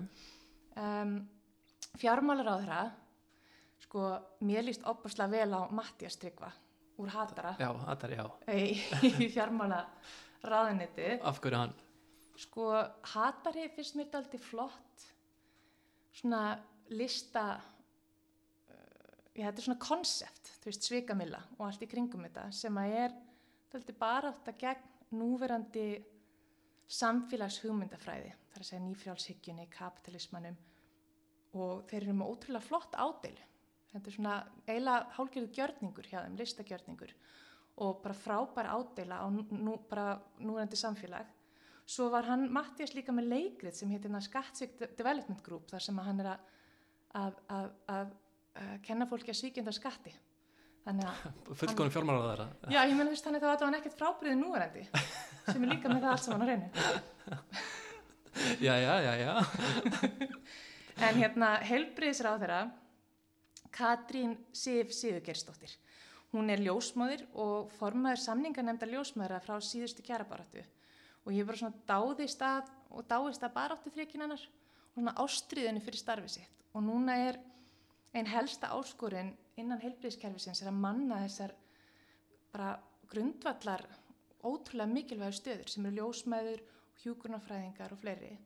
[0.81, 1.19] Um,
[2.01, 2.83] fjármálar á þeirra,
[3.87, 4.05] sko,
[4.47, 6.53] mér líst opaslega vel á Mattias Tryggva
[6.97, 7.71] úr Hatara Já,
[8.07, 8.25] er já.
[9.21, 9.83] í fjármála
[10.47, 11.19] ráðuniti.
[11.23, 11.75] Af hverju hann?
[12.37, 12.69] Sko,
[13.15, 15.05] hatari finnst mér daldi flott
[16.17, 16.57] svona
[16.93, 22.51] lista uh, já, þetta er svona konsept, þú veist, svikamilla og allt í kringum þetta
[22.57, 23.17] sem að er
[23.73, 25.89] daldi bara átt að gegn núverandi
[26.97, 30.57] samfélagshugmyndafræði þar að segja nýfrjálshyggjunni, kapitalismannum
[31.57, 33.47] og þeir eru með ótrúlega flott ádeilu
[33.93, 34.37] þetta er svona
[34.67, 37.15] eiginlega hálgjörðu gjörningur hjá þeim, listagjörningur
[37.87, 41.33] og bara frábær ádela á nú, bara núverandi samfélag
[41.87, 46.23] Svo var hann, Mattias líka með leikrið sem heitir Skattsvík Development Group þar sem hann
[46.25, 46.49] er að,
[47.21, 48.09] að, að,
[48.59, 50.11] að kenna fólki að svíkjönda skatti.
[50.87, 51.05] Að,
[51.61, 52.49] Fullkonum fjármálar þeirra.
[52.75, 54.85] já ég menn þú veist þannig að það var hann ekkert frábriðið núverandi
[55.47, 56.69] sem er líka með það allt saman á reynu.
[58.61, 59.33] Já, já, já, já.
[60.97, 62.61] En hérna helbriðisráð þeirra,
[63.69, 65.75] Katrín Sif Sigurgersdóttir.
[66.33, 70.63] Hún er ljósmáður og formaður samningarnemnda ljósmáðura frá síðustu kjærabaratu
[71.27, 75.85] og ég var svona dáðist að og dáðist að baráttu þriekin hennar og svona ástriðinu
[75.85, 77.39] fyrir starfi sitt og núna er
[78.17, 81.53] einn helsta áskorun innan heilbríðiskerfisins er að manna þessar
[82.55, 82.73] bara
[83.13, 83.85] grundvallar
[84.41, 86.63] ótrúlega mikilvægur stöður sem eru ljósmæður,
[87.03, 88.37] hjúkurnafræðingar og fleiri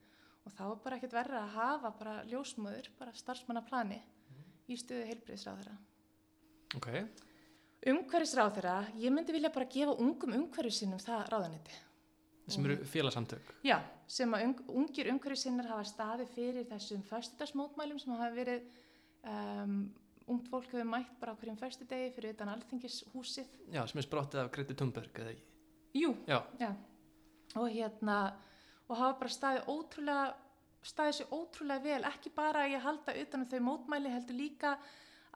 [0.47, 4.01] og þá er bara ekkert verra að hafa bara ljósmæður, bara starfsmannaplani
[4.71, 5.77] í stöðu heilbríðisráðara.
[6.79, 6.89] Ok.
[7.91, 11.79] Umhverfisráðara, ég myndi vilja bara gefa ungum umhverfisinum það ráðaniti
[12.51, 13.53] Sem eru félagsamtök.
[13.63, 13.77] Já,
[14.11, 18.65] sem að ung, ungir umhverfisinnar hafa staði fyrir þessum föstudagsmótmælum sem hafa verið
[19.31, 19.77] um,
[20.31, 23.53] ungt fólk hefur mætt bara á hverjum föstudegi fyrir utan alþingishúsið.
[23.75, 25.47] Já, sem er sprottið af Greti Thunberg, eða ekki?
[26.01, 26.41] Jú, Já.
[26.59, 26.71] já.
[27.59, 28.19] Og hérna,
[28.91, 30.25] og hafa bara staðið ótrúlega,
[30.91, 34.75] staðið sér ótrúlega vel, ekki bara að ég halda utan um þau mótmæli, heldur líka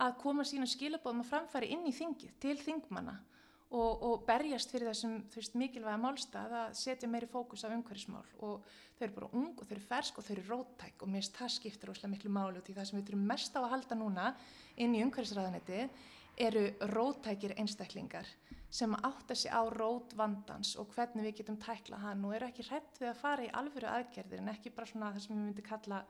[0.03, 3.15] að koma sínum skilabóðum að framfæri inn í þingið, til þingmanna
[3.75, 8.27] og, og berjast fyrir þessum veist, mikilvæga málstað að setja meiri fókus á umhverfismál.
[8.43, 8.67] Og
[8.99, 11.39] þau eru bara ung og þau eru fersk og þau eru róttæk og mér finnst
[11.39, 13.99] það skiptir óslega miklu máli út í það sem við þurfum mest á að halda
[13.99, 14.29] núna
[14.83, 15.81] inn í umhverfisræðaneti
[16.47, 18.31] eru róttækir einstaklingar
[18.75, 22.66] sem átta sig á rót vandans og hvernig við getum tækla hann og eru ekki
[22.66, 25.68] hrætt við að fara í alvöru aðgerðir en ekki bara svona það sem við myndum
[25.68, 26.01] kalla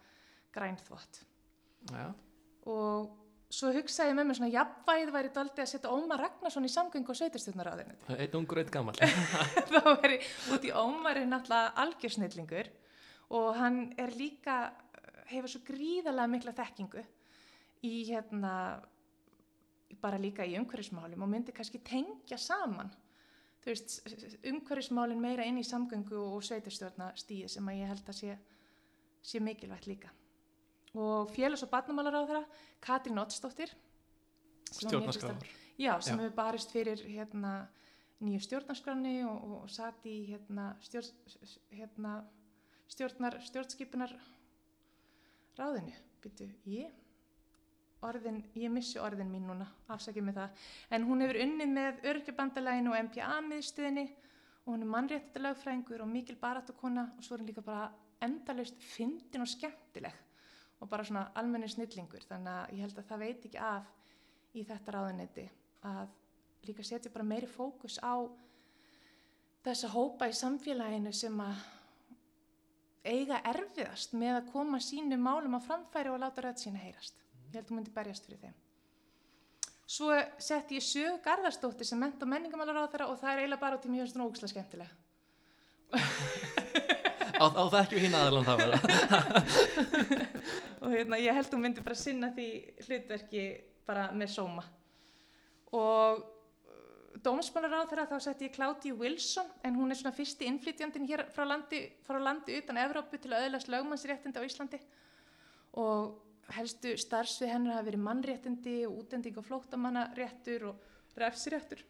[0.54, 1.20] grænþvott
[1.92, 2.06] Já,
[2.72, 3.10] og
[3.52, 7.12] svo hugsaði ég með mér svona jafnvægið væri daldi að setja Ómar Ragnarsson í samgöngu
[7.12, 8.96] og sveitarstjórnaráðinu einn ungur, einn gammal.
[9.68, 10.18] þá væri
[10.54, 12.72] út í Ómar er náttúrulega algjörsnillingur
[13.36, 14.56] og hann er líka
[15.28, 17.04] hefur svo gríðarlega mikla þekkingu
[17.84, 18.54] í hérna
[20.00, 22.90] bara líka í umhverfismálum og myndi kannski tengja saman
[23.64, 24.02] veist,
[24.44, 28.36] umhverfismálin meira inn í samgöngu og sveitarstjórna stíði sem að ég held að sé,
[29.22, 30.12] sé mikilvægt líka
[30.94, 32.44] og félags- og barnamálar á þeirra
[32.84, 33.72] Katrín Ottsdóttir
[34.74, 35.46] Stjórnarskráður.
[35.78, 37.66] Já, sem hefur barist fyrir hérna,
[38.22, 41.10] nýju stjórnarskráni og, og, satt í hérna, stjórn,
[41.74, 42.14] hérna,
[42.90, 44.14] stjórnar, stjórnskipunar
[45.58, 45.94] ráðinu.
[46.24, 46.94] Byttu, ég,
[48.04, 50.66] orðin, ég missi orðin mín núna, afsakið með það.
[50.90, 54.06] En hún hefur unnið með örkjabandalæginu og MPA-miðstöðinni
[54.64, 57.90] og hún er mannréttindalögfræðingur og mikil baratokona og svo er hún líka bara
[58.24, 60.22] endalaust fyndin og skemmtileg
[60.80, 62.24] og bara svona almenni snillingur.
[62.28, 63.92] Þannig að ég held að það veit ekki af
[64.54, 65.46] í þetta ráðuneyti
[65.90, 66.12] að
[66.68, 68.14] líka setja bara meiri fókus á
[69.64, 71.64] þessa hópa í samfélaginu sem að
[73.04, 77.23] eiga erfiðast með að koma sínum málum á framfæri og láta rödd sína heyrast.
[77.54, 78.54] Ég held að þú myndi berjast fyrir þeim.
[79.94, 80.10] Svo
[80.42, 83.78] setti ég sög Garðarsdóttir sem ment og menningamálar á þeirra og það er eiginlega bara
[83.78, 84.90] út í mjög svona ógislega skemmtilega.
[87.34, 88.78] Á, á það ekki hinn aðalann það vera.
[90.82, 92.48] og hérna, ég held að hún myndi bara sinna því
[92.86, 93.44] hlutverki
[93.86, 94.64] bara með sóma
[95.74, 96.22] og
[97.24, 101.24] dómsmálar á þeirra þá setti ég Claudia Wilson en hún er svona fyrsti innflytjandin hér
[101.34, 104.80] frá landi, frá landi utan Evrópu til að öðlast lögmannsréttindi á Íslandi
[105.80, 110.84] og helstu starfsvið hennar hafa verið mannréttindi og útending og flóttamannaréttur og
[111.16, 111.84] refsiréttur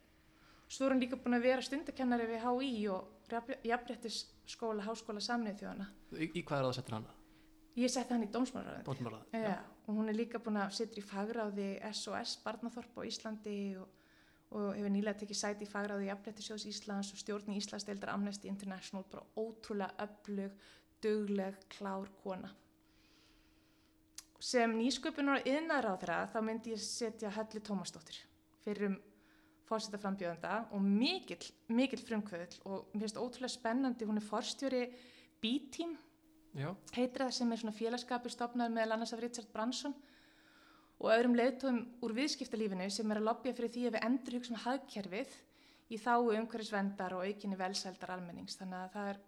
[0.69, 3.35] svo er hún líka búin að vera stundakennari við HÍ og
[3.65, 7.15] jafnréttisskóla Háskóla Samnið þjóðana Í, í hvað er það að setja hana?
[7.75, 9.35] ég setti hann í dómsmálaráðið Dóttumálað.
[9.35, 13.89] Já, og hún er líka búin að sitja í fagráði SOS Barnaþorp á Íslandi og,
[14.55, 19.03] og hefur nýlega tekið sæti í fagráði Jafnréttisjóðs Íslands og stjórni Íslands deildar Amnesty International,
[19.11, 20.55] bara ótrúlega öflug,
[21.03, 22.53] dugleg, klár kona.
[24.45, 28.18] Sem nýsköpunar og yðnaðar á þeirra þá myndi ég setja Höllu Tómasdóttir
[28.64, 28.97] fyrir um
[29.64, 34.82] fórseta frambjöðanda og mikill, mikill frumkvöðl og mér finnst ótrúlega spennandi, hún er forstjóri
[35.40, 35.95] B-Team
[36.55, 39.95] Já, heitir það sem er svona félagskapur stopnað meðal annars af Richard Branson
[41.01, 44.55] og öðrum leiðtóðum úr viðskiptalífinu sem er að lobbyja fyrir því að við endur hugsa
[44.55, 45.38] um hagkerfið
[45.88, 48.59] í þáu umhverfisvendar og aukinni velsældar almennings.
[48.61, 49.20] Þannig að það er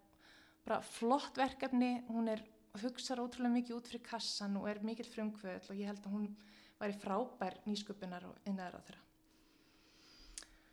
[0.66, 2.44] bara flott verkefni, hún er
[2.82, 6.28] hugsar ótrúlega mikið út fyrir kassan og er mikill frumkvöðl og ég held að hún
[6.80, 9.02] væri frábær nýsköpunar og innaðar á þeirra.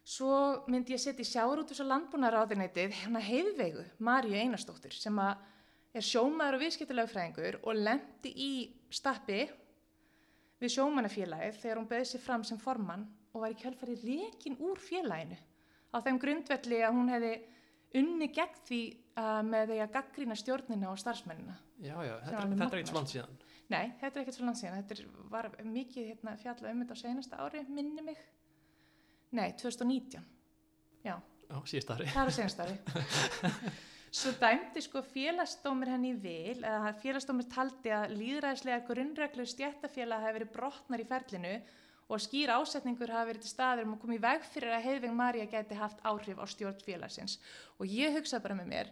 [0.04, 0.34] Svo
[0.68, 6.64] myndi ég setja í sjáurútus og landbúnaráðinætið hérna heiðveigu Maríu Einarsdóttur sem er sjómaður og
[6.66, 8.51] viðskiptulegfræðingur og lendi í
[8.91, 9.45] stappi
[10.60, 14.82] við sjómannafélagið þegar hún bauði sér fram sem formann og var í kjölfari rekin úr
[14.82, 15.39] félaginu
[15.93, 17.34] á þeim grundvelli að hún hefði
[17.99, 18.81] unni gegn því
[19.17, 21.55] uh, með því að gaggrína stjórnina og starfsmennina.
[21.79, 23.37] já, já, þetta, alveg þetta er ekkert svo langt síðan.
[23.73, 24.81] Nei, þetta er ekkert svo langt síðan.
[24.81, 28.21] Þetta er, var mikið hérna, fjalla um þetta á seinasta ári, minni mig.
[29.33, 30.27] Nei, 2019.
[31.03, 31.15] Já,
[31.49, 32.11] Já, síðast ári.
[32.13, 32.77] það er seinasta ári.
[34.13, 40.51] Svo dæmdi sko félagsdómur henni vil, eða félagsdómur taldi að líðræðislega grunnreglur stjættafélag hafi verið
[40.53, 41.53] brotnar í ferlinu
[42.14, 45.16] og skýr ásetningur hafi verið til staður um að koma í veg fyrir að Heiðving
[45.18, 47.39] Marja geti haft áhrif á stjórn félagsins.
[47.82, 48.91] Og ég hugsaði bara með mér,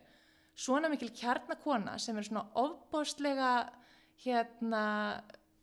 [0.57, 3.51] svona mikil kjarnakona sem er svona ofbóstlega
[4.25, 4.85] hérna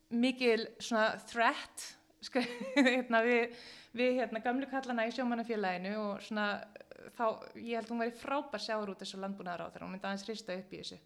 [0.09, 1.85] mikil svona threat
[2.25, 2.41] sko,
[2.89, 3.55] hérna, við,
[3.95, 6.49] við hérna, gamlu kallana í sjómannafélaginu og svona
[7.15, 10.27] þá, ég held hún væri frábær sjáur út þessu landbúnaðar á þeirra, hún myndi aðeins
[10.27, 10.99] hrista upp í þessu.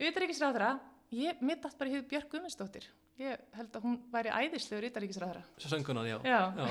[0.00, 0.74] Utanríkisráðara,
[1.16, 2.86] ég mitt allt bara í hug Björk Guðmundsdóttir.
[3.20, 5.42] Ég held að hún væri æðislegur utanríkisráðara.
[5.60, 6.16] Svo söngunan, já.
[6.24, 6.40] Já.
[6.56, 6.68] Já.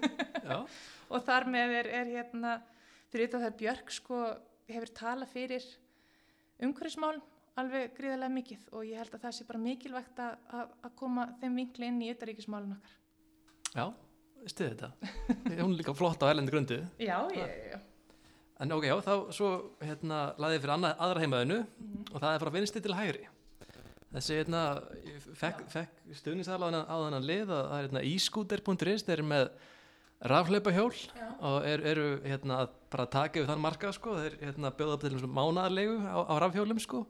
[0.50, 0.56] já.
[1.14, 2.54] Og þar með er, er hérna,
[3.12, 4.18] fyrir utan þar Björk sko
[4.66, 5.66] hefur talað fyrir
[6.64, 7.20] umhverfismál
[7.60, 11.86] alveg gríðarlega mikið og ég held að það sé bara mikilvægt að, koma þeim vinkli
[11.92, 12.96] inn í utanríkismálun okkar.
[13.74, 13.84] Já,
[14.50, 14.90] stuði þetta.
[15.60, 16.80] Hún er líka flott á erlendi grundu.
[17.10, 17.78] Já, ég, já.
[18.62, 19.48] En ok, já, þá svo
[19.82, 22.02] hérna laðið fyrir annað, aðra heimaðinu Mhm.
[22.14, 23.24] og það er frá vinsti til hægri.
[24.14, 24.62] Þessi hérna,
[25.02, 29.46] ég fekk, fekk stuðningsaðla á þennan lið að það er hérna ískúter.is, þeir eru með
[30.30, 30.92] rafleipahjól
[31.44, 35.04] og er, eru hérna að bara taka yfir þann markað sko, þeir hérna bjóða upp
[35.04, 37.02] til mánaðarlegu á, á rafhjólum sko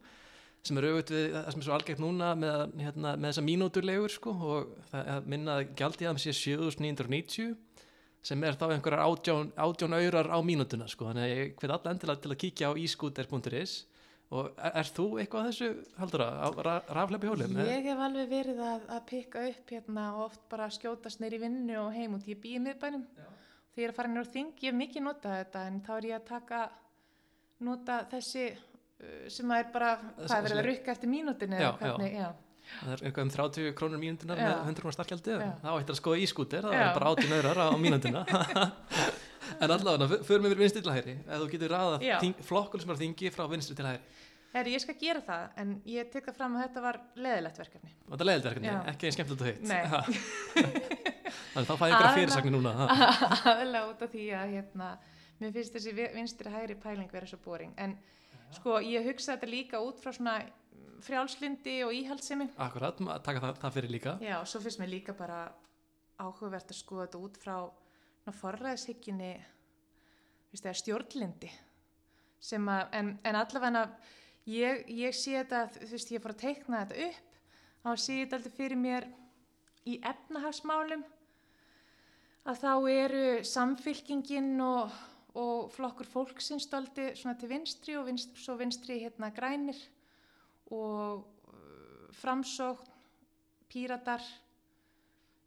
[0.65, 4.13] sem er auðvitað við það sem er svo algegt núna með, hérna, með þessa mínúturlegur
[4.15, 7.51] sko og það er minna að gjaldi að það sé 7990
[8.25, 11.11] sem er þá einhverjar átján, átján aurar á mínútuna sko.
[11.11, 13.75] Þannig að ég hveit alla endilega til að kíkja á ískúter.is
[14.33, 17.59] og er, er þú eitthvað að þessu haldur að á ra, rafleipahjólum?
[17.69, 21.77] Ég hef alveg verið að, að pikka upp hérna og oft bara skjótast neyri vinnu
[21.83, 22.29] og heim út.
[22.31, 23.05] Ég býi miðbænum.
[23.75, 26.09] Þegar ég er að fara á þing, ég hef mikið notað þetta en þá er
[26.09, 26.63] ég að taka,
[27.69, 31.69] nota þessi uh, sem að er bara, hvað er verið að rukka eftir mínútinu Já,
[31.69, 32.31] eða hvernig, já.
[32.65, 34.47] Það er eitthvað um 30 krónur mínútunar Já.
[34.47, 35.51] með 100 krónar starkjaldi Já.
[35.61, 36.85] þá ættir að skoða ískúter, það Já.
[36.87, 38.23] er bara 18 aurar á mínútuna
[39.61, 41.75] en allavega, förum við vinstri til hægri ef þú getur
[42.05, 42.19] Já.
[42.23, 44.01] þing- flokkun sem er þingi frá vinstri til hægri
[44.55, 47.91] Herri, ég skal gera það, en ég tek það fram að þetta var leðilegt verkefni.
[48.07, 48.77] þetta er leiðilverkefni, Já.
[48.93, 49.83] ekki einn skemmtilegt og heitt Nei.
[51.55, 52.87] þannig þá fæði ykkur að fyrirsagni núna ha.
[53.51, 54.91] aðalega út af því að hérna,
[55.41, 57.97] mér finnst þessi vi- vinstri hægri pæling vera svo boring en
[58.55, 60.37] sko ég hugsa þetta líka út frá svona
[61.05, 65.17] frjálslindi og íhaldsemi akkurat, taka það, það fyrir líka já og svo finnst mér líka
[65.19, 65.49] bara
[66.23, 67.57] áhugavert að skoða þetta út frá
[68.33, 69.35] forræðishyggjunni
[70.55, 71.51] stjórnlindi
[72.55, 73.85] að, en, en allavega
[74.47, 77.39] ég, ég sé þetta, veist, ég fór að teikna þetta upp,
[77.85, 79.09] þá sé þetta aldrei fyrir mér
[79.89, 81.05] í efnahagsmálum
[82.45, 84.93] að þá eru samfylkingin og,
[85.41, 89.79] og flokkur fólksins svona til vinstri og vinstri, svo vinstri hérna grænir
[90.73, 92.93] og uh, framsókn,
[93.69, 94.23] píratar,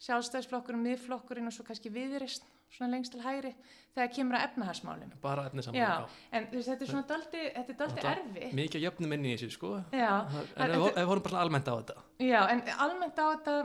[0.03, 2.43] sjálfstæðisflokkurinn, miðflokkurinn og svo kannski viðreist,
[2.76, 3.53] svona lengst til hægri,
[3.95, 5.11] þegar kemur að efnahagsmálum.
[5.22, 5.47] bara
[5.78, 5.91] Já,
[6.32, 8.49] en veist, þetta er svona daldi, þetta er daldi erfi.
[8.59, 10.11] mikið jöfnum inn í þessu sko Já,
[10.57, 11.97] en við vorum bara almennt á þetta
[12.28, 13.55] Já, en almennt á þetta,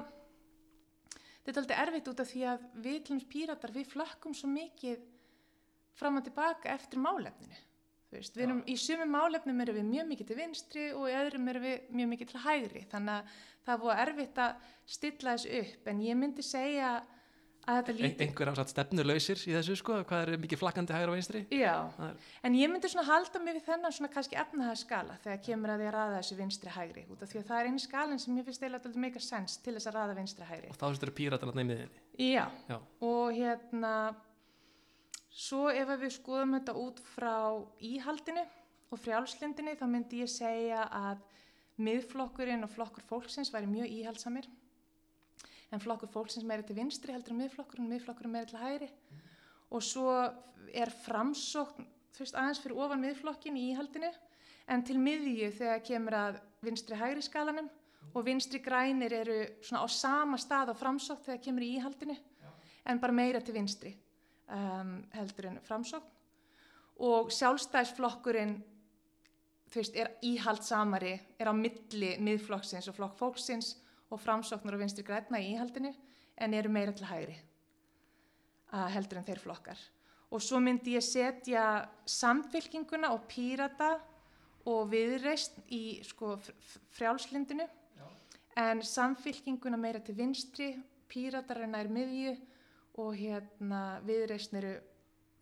[1.43, 5.03] þetta er aldrei erfitt út af því að við dæmis píratar, við flakkum svo mikið
[5.99, 7.59] fram og tilbaka eftir málefninu.
[8.13, 11.49] Veist, við erum, í sumum málefnum erum við mjög mikið til vinstri og í öðrum
[11.49, 12.83] erum við mjög mikið til hægri.
[12.93, 17.19] Þannig að það búið erfitt að stilla þessu upp, en ég myndi segja að.
[17.69, 21.43] Einhver af satt stefnulausir í þessu sko hvað er mikið flakkandi vinstri?
[21.55, 22.17] Já, Það er,
[22.49, 25.93] en ég myndi svona halda mig við þennan svona kannski efnahagsskala þegar kemur að að
[25.95, 28.65] raða þessu vinstri hægri út af því að það er einu skalin sem ég finnst
[28.65, 30.71] eiginlega að make a sense til þess að raða vinstri hægri.
[30.73, 32.79] og þá sérstu píratarna í miðinni Já, Já.
[33.01, 33.93] og hérna
[35.31, 37.37] svo ef við skoðum þetta út frá
[37.79, 38.43] íhaldinu
[38.93, 41.23] og frjálslindinni þá myndi ég segja að
[41.83, 44.51] miðflokkurinn og flokkur fólksins væri mjög íhaldsamir
[45.73, 48.89] en flokkur fólksins meiri til vinstri heldur en miðflokkurinn, miðflokkurinn meiri til hægri.
[49.73, 50.11] Og svo
[50.73, 54.11] er framsókn veist aðeins fyrir ofan miðflokkin í íhaldinu
[54.71, 57.71] en til miðju þegar kemur að vinstri hægri skalanum.
[58.13, 62.17] Og vinstri grænir eru svona á sama stað á framsókn þegar kemur í íhaldinu
[62.85, 63.95] en bara meira til vinstri
[64.51, 66.11] um, heldur en framsókn.
[67.03, 68.59] Og sjálfstæðsflokkurinn
[69.73, 73.73] þú veist, er íhaldsamari er á milli miðflokksins og flokk fólksins
[74.13, 75.93] og framsóknar og vinstri græna í íhaldinu
[76.37, 77.39] en eru meira til hægri
[78.73, 79.81] heldur en þeir flokkar.
[80.33, 83.99] Og svo myndi ég setja samfylkinguna og pírata
[84.65, 87.67] og viðreist í sko fr- fr- frjálslindinu
[88.63, 90.71] en samfylkinguna meira til vinstri
[91.09, 92.37] píratar er miðju
[93.03, 94.75] og hérna viðreist eru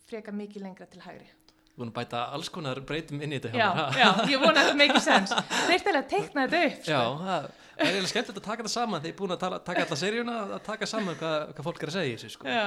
[0.06, 1.28] freka mikið lengra til hægri
[1.70, 3.88] Þú búin að bæta alls konar breytum inn í þetta hjá já, mér, ha?
[3.96, 5.36] já, ég vona að þetta make sense
[5.68, 7.12] þeir stæla að teikna þetta upp Já, sko.
[7.20, 7.50] það
[7.80, 9.98] það er eiginlega skemmtilegt að taka þetta saman ég er búin að tala, taka alla
[10.00, 12.48] seríuna að taka saman hvað, hvað fólk er að segja í þessu sko.
[12.50, 12.66] já,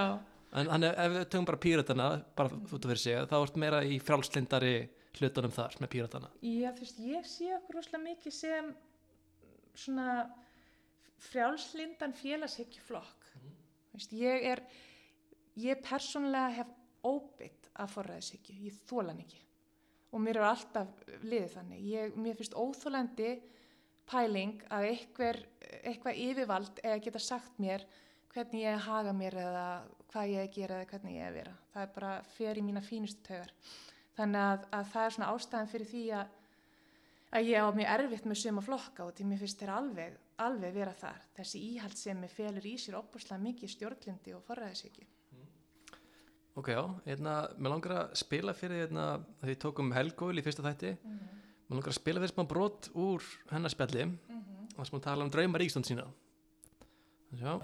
[0.59, 2.07] en hann, ef við tökum bara píratana
[2.39, 4.73] bara út af fyrir sig, þá ert meira í frjálslindari
[5.19, 8.71] hlutunum þar með píratana já, þú veist, ég sé okkur rosalega mikið sem
[9.83, 10.07] svona
[11.29, 13.53] frjálslindan félagshyggjuflokk mm.
[13.97, 14.63] veist, ég er
[15.61, 16.73] ég persónulega hef
[17.05, 19.39] óbytt af forræðishyggju, ég þólan ekki.
[20.13, 20.91] Og mér er alltaf
[21.23, 21.85] liðið þannig.
[21.89, 23.31] Ég, mér finnst óþólandi
[24.09, 25.39] pæling að einhver
[25.81, 27.85] eitthvað yfirvald eða geta sagt mér
[28.33, 29.65] hvernig ég haga mér eða
[30.11, 31.55] hvað ég gera eða hvernig ég vera.
[31.73, 33.53] Það er bara fer í mína fínustu taugar.
[34.17, 36.35] Þannig að, að það er svona ástæðan fyrir því að,
[37.33, 40.77] að ég á mjög erfitt með suma flokka og því mér finnst þeir alveg, alveg
[40.77, 41.25] vera þar.
[41.39, 45.09] Þessi íhaldssemi felur í sér opuslega mikið stjórnlindi og forræðishyggju
[46.53, 49.05] Ok, já, hérna, mér langar að spila fyrir hérna,
[49.39, 50.91] þegar við tókum Helgóil í fyrsta þætti.
[51.01, 54.05] Mér langar að spila fyrir smá brot úr hennar spjalli
[54.73, 56.05] og sem hún tala um drauma ríkstund sína.
[57.41, 57.57] Já,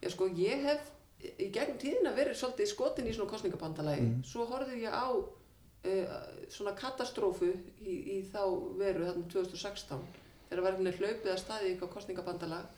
[0.00, 0.88] Já sko, ég hef
[1.20, 4.08] í gegnum tíðina verið svolítið skotin í svona kostningabandalagi.
[4.24, 6.16] Svo horfði ég á uh,
[6.48, 7.52] svona katastrófu
[7.84, 8.40] í, í þá
[8.80, 10.00] veru þarna 2016
[10.48, 12.72] þegar var hérna hlaupið að staði eitthvað kostningabandalag,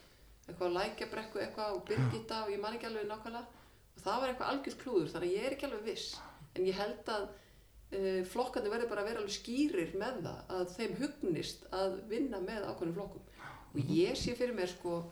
[0.49, 3.47] eitthvað lækjabrekku eitthvað og byrgita og ég man ekki alveg nákvæmlega.
[3.47, 3.62] og
[4.01, 6.09] það var eitthvað algjörð klúður þannig að ég er ekki alveg viss
[6.57, 10.73] en ég held að uh, flokkandi verður bara að vera alveg skýrir með það að
[10.77, 13.29] þeim hugnist að vinna með ákveðnum flokkum
[13.73, 15.03] og ég sé fyrir mér sko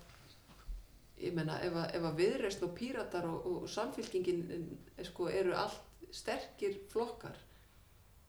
[1.20, 5.53] ég menna ef að, ef að viðreist og píratar og, og samfélkingin eh, sko, eru
[5.57, 7.37] allt sterkir flokkar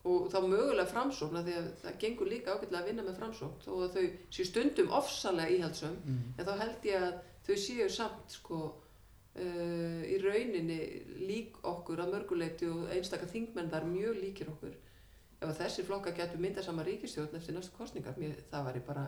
[0.03, 3.67] og þá mögulega framsókn af því að það gengur líka ágætlega að vinna með framsókn
[3.85, 6.21] að þau séu stundum ofsalega íhaldsum Mm.
[6.37, 8.59] en þá held ég að þau séu samt sko
[9.39, 10.79] uh, í rauninni
[11.23, 14.77] lík okkur að mörguleiti og einstakar þingmenn þar mjög líkir okkur
[15.41, 19.05] ef að þessi flokka getur mynda sama ríkistjórn eftir næstu kostningar mér, það væri bara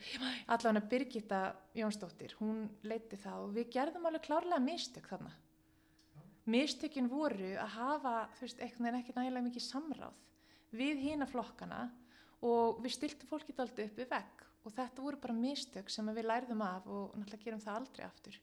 [0.54, 1.40] allavega Birgitta
[1.76, 2.58] Jónsdóttir, hún
[2.88, 5.32] leiti það og við gerðum alveg klárlega mistök þarna.
[6.50, 10.16] Mistökin voru að hafa þú veist, einhvern veginn ekki nægilega mikið samráð
[10.80, 11.80] við hína flokkana
[12.46, 16.28] og við stiltum fólki daldi upp við vegg og þetta voru bara mistök sem við
[16.30, 18.36] lærðum af og náttúrulega gerum það aldrei aftur.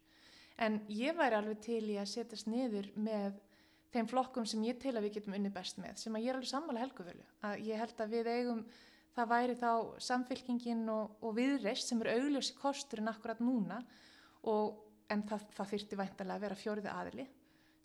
[0.58, 3.32] En ég væri alveg til í að setjast niður með
[3.98, 6.40] þeim flokkum sem ég til að við getum unni best með sem að ég er
[6.40, 8.62] alveg sammála helguvölu að ég held að við eigum
[9.18, 9.72] það væri þá
[10.08, 13.80] samfylkingin og, og viðreist sem er augljósi kosturinn akkurat núna
[14.48, 14.78] og,
[15.10, 17.26] en það, það þyrti væntalega að vera fjóriði aðili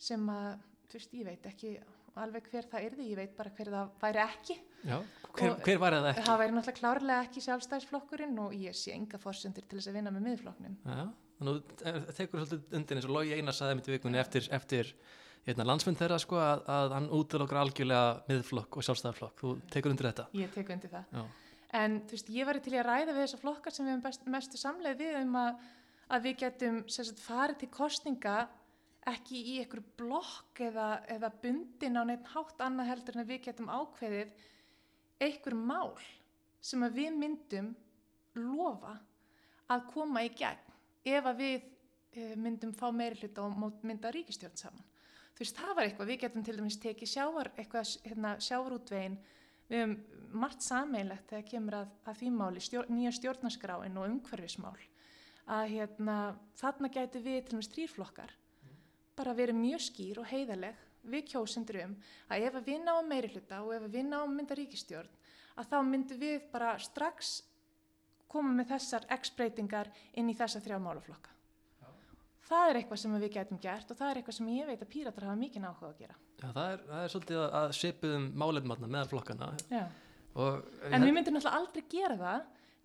[0.03, 1.73] sem að, þú veist, ég veit ekki
[2.21, 4.57] alveg hver það yrði, ég veit bara hver það væri ekki.
[4.85, 4.97] Já,
[5.39, 6.25] hver, hver var það ekki?
[6.27, 10.13] það væri náttúrulega klárlega ekki sjálfstæðisflokkurinn og ég sé enga fórsendur til þess að vinna
[10.13, 11.05] með miðflokknin Já,
[11.39, 14.91] þannig að te- tekur svolítið undir eins og Lógi Einar saði mitt vikunni eftir, eftir
[15.47, 19.39] hérna, landsfund þeirra sko að, að hann útilokkar algjörlega miðflokk og sjálfstæðarflokk.
[19.43, 20.27] Þú tekur undir þetta?
[20.39, 21.23] ég tek undir það Já.
[21.83, 24.27] en þú veist, ég væri til að ræða við þessa flokkar sem við hefum best,
[24.37, 25.69] mestu samleið við um að,
[26.09, 28.37] að við getum sagt, farið til kostninga
[29.13, 33.41] ekki í einhverju blokk eða, eða bundin á neitt hátt annað heldur en að við
[33.49, 34.35] getum ákveðið
[35.23, 35.97] einhver mál
[36.63, 37.73] sem að við myndum
[38.39, 38.95] lofa
[39.73, 40.71] að koma í gegn
[41.11, 41.57] ef að við
[42.15, 44.92] eh, myndum fá meiri hluta og mynda ríkistjórn saman.
[45.33, 49.19] Þú veist, það var eitthvað, við getum til dæmis tekið sjávar, eitthvað, hérna, sjávarútvegin,
[49.71, 49.95] við höfum
[50.43, 54.77] margt sameilegt þegar kemur að, að því máli, stjór, nýja stjórnaskráin og umhverfismál,
[55.57, 56.17] að hérna,
[56.61, 58.35] þarna gætu við til dæmis þrýrflokkar,
[59.17, 61.97] bara verið mjög skýr og heiðaleg við kjósendur um
[62.31, 65.11] að ef að við náum meiri hluta og ef að við náum mynda ríkistjórn,
[65.59, 67.35] að þá myndum við bara strax
[68.33, 71.35] koma með þessar x-breytingar inn í þessa þrjá málaflokka.
[72.53, 74.91] Það er eitthvað sem við getum gert og það er eitthvað sem ég veit að
[74.93, 76.17] píratar hafa mikið áhuga að gera.
[76.43, 79.49] Já, það er, það er svolítið að, að svipuðum málefnarna meðal flokkana.
[80.33, 82.43] Og, En við myndum náttúrulega aldrei gera það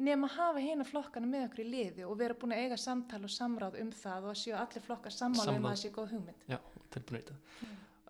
[0.07, 3.22] nema að hafa hérna flokkana með okkur í liði og vera búin að eiga samtal
[3.26, 6.11] og samráð um það og að séu allir flokkar sammála um að það sé góð
[6.13, 6.43] hugmynd.
[6.51, 6.59] Já,
[6.93, 7.38] tilbúin þetta.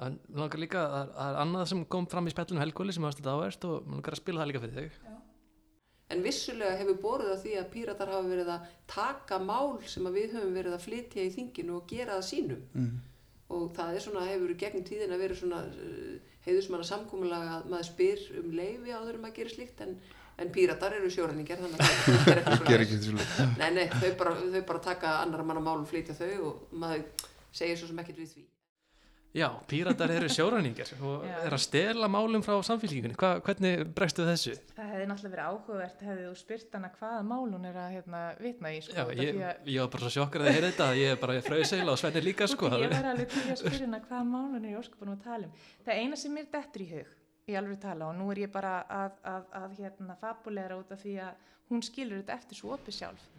[0.08, 3.08] En mér langar líka, það það er annað sem kom fram í spjallinu helgóli sem
[3.08, 5.00] svolítið áverst og mér langar að spila það líka fyrir þig.
[6.08, 10.20] En vissulega hefur borðið á því að píratar hafa verið að taka mál sem að
[10.22, 12.62] við höfum verið að flytja í þinginu og gera það sínum.
[12.78, 12.94] Mm.
[13.58, 17.90] Og það er svona, hefur gegnum tíðin að vera svona uh, heiðusmanna samkúmulega að maður
[17.90, 19.96] spyr um leifi áður um að gera slíkt en,
[20.40, 23.50] en píratar eru sjóræningar þannig að það er Ger svona.
[23.60, 27.04] Nei, nei, þau bara, þau bara taka annar manna mál og flytja þau og maður
[27.52, 28.46] segir svo sem ekkert við því.
[29.38, 33.14] Já, píratar eru sjóræningar og er að stela málum frá samfélkingunni.
[33.20, 34.56] Hva, hvernig bregstu þessu?
[34.74, 38.22] Það hefði náttúrulega verið áhugavert hefði þú spyrt hana hvaða mál hún er að hérna,
[38.42, 38.80] vitna í.
[38.88, 41.36] Sko, Já, ég, að- ég var bara svo sjokkar að heyra þetta, ég er bara
[41.46, 42.72] fröðseil og Svenni líka sko.
[42.82, 45.24] Ég var alveg til í að spyrja hana hvaða mál hún er í óskupunum að
[45.30, 45.54] tala um.
[45.86, 47.14] Það eina sem mér dettur í hug,
[47.48, 51.04] ég alveg tala og nú er ég bara að, að, að hérna, fabulera út af
[51.06, 53.30] því að hún skilur þetta eftir svo opið sjálf,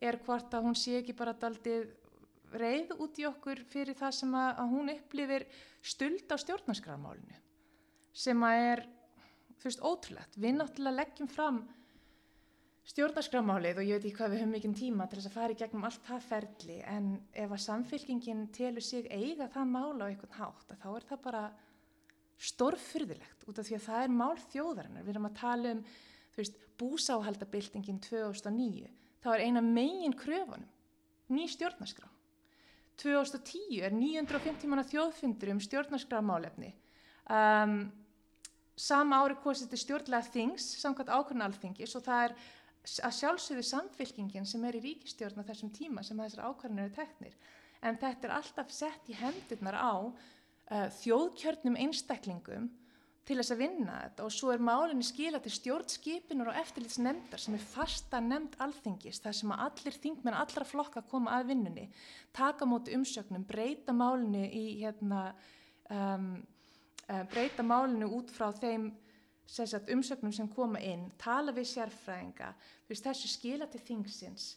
[0.00, 1.86] er hvort að hún sé ekki bara daldið
[2.52, 5.46] reið út í okkur fyrir það sem að, að hún upplifir
[5.82, 7.40] stuld á stjórnarskrarmálinu
[8.18, 8.80] sem að er,
[9.60, 10.38] þú veist, ótrúlegt.
[10.40, 11.60] Við náttúrulega leggjum fram
[12.88, 15.58] stjórnarskrarmálið og ég veit ekki hvað við höfum mikinn tíma til þess að fara í
[15.60, 20.38] gegnum allt það ferli en ef að samfélkingin telur sig eiga það mál á einhvern
[20.38, 21.42] hátt þá er það bara
[22.48, 25.04] stórfyrðilegt út af því að það er mál þjóðarinnar.
[25.04, 28.90] Við erum að tala um þú veist, búsáhaldabildingin 2009
[29.22, 30.68] þá er eina megin kröfunum
[31.34, 32.08] ný stjórnarskrá.
[32.98, 36.72] 2010 er 950 manna þjóðfundur um stjórnarskrármálefni.
[37.28, 37.80] Um,
[38.78, 42.34] sama ári kosið til stjórnlega þings samkvæmt ákvörðan alþingis og það er
[43.04, 47.38] að sjálfsögðu samfylkingin sem er í ríkistjórn á þessum tíma sem þessar ákvörðanir eru teknir.
[47.82, 52.70] En þetta er alltaf sett í hendurnar á uh, þjóðkjörnum einstaklingum
[53.28, 57.56] til þess að vinna þetta og svo er málinni skila til stjórnskipinar og eftirlitsnefndar sem
[57.58, 61.84] er fasta nefnd alþingis þar sem að allir þingmenn allra flokka koma að vinnunni,
[62.32, 65.26] taka móti umsögnum, breyta málinni í hérna
[65.92, 66.32] um,
[67.04, 68.90] uh, breyta málinu út frá þeim
[69.48, 72.52] sagt, umsögnum sem koma inn, tala við sérfræðinga,
[72.88, 74.50] veist, þessu skila til þingsins,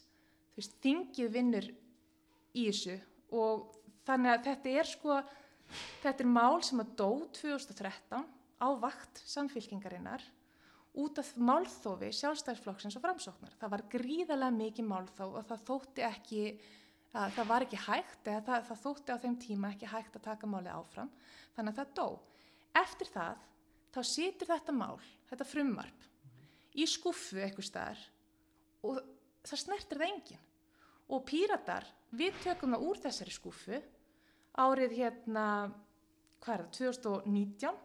[0.56, 1.68] veist, þingið vinnur
[2.52, 2.98] í þessu
[3.36, 3.72] og
[4.08, 5.24] þannig að þetta er sko,
[6.02, 10.22] þetta er mál sem að dó 2013 á vakt samfélkingarinnar
[11.02, 13.54] út af málþófi sjálfstæðsflokksins og framsóknar.
[13.58, 16.42] Það var gríðarlega mikið málþóf og það þótti ekki,
[17.16, 20.26] að, það var ekki hægt eða það, það þótti á þeim tíma ekki hægt að
[20.28, 21.10] taka máli áfram,
[21.56, 22.06] þannig að það dó.
[22.82, 23.46] Eftir það,
[23.92, 26.08] þá situr þetta mál, þetta frumvarp,
[26.76, 28.04] í skuffu eitthvað staðar
[28.82, 29.00] og
[29.48, 30.44] það snertir það enginn.
[31.12, 31.86] Og píratar,
[32.16, 33.80] við tökum það úr þessari skuffu
[34.60, 35.46] árið hérna,
[36.44, 37.80] hvað er það, 2019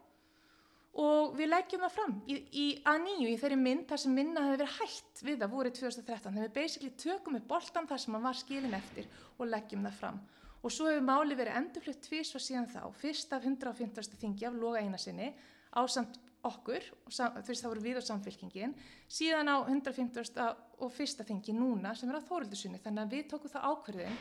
[0.97, 4.45] og við leggjum það fram í, í að nýju í þeirri mynd þar sem minna
[4.45, 8.17] hefði verið hægt við það voruð 2013 þegar við basically tökum upp boltan þar sem
[8.17, 10.21] hann var skilin eftir og leggjum það fram
[10.63, 14.17] og svo hefur máli verið endurflutt tvís og síðan þá fyrst af 150.
[14.21, 15.29] þingi af loga eina sinni
[15.69, 18.73] á samt okkur fyrst þá voru við á samfélkingin
[19.11, 20.41] síðan á 150.
[20.81, 24.19] og fyrsta þingi núna sem er á þóruldusunni þannig að við tókum það ákverðin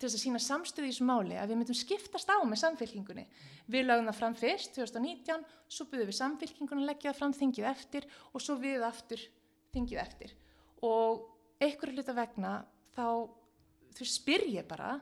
[0.00, 3.26] til þess að sína samstöði í þessu máli að við myndum skiptast á með samfélkingunni.
[3.68, 7.68] Við lagðum það fram fyrst 2019, svo byggðum við samfélkingunni að leggja það fram þingið
[7.68, 9.26] eftir og svo við aftur
[9.74, 10.32] þingið eftir.
[10.88, 11.26] Og
[11.60, 12.54] einhverju hluta vegna
[12.96, 13.28] þá,
[13.98, 14.94] þú spyr ég bara,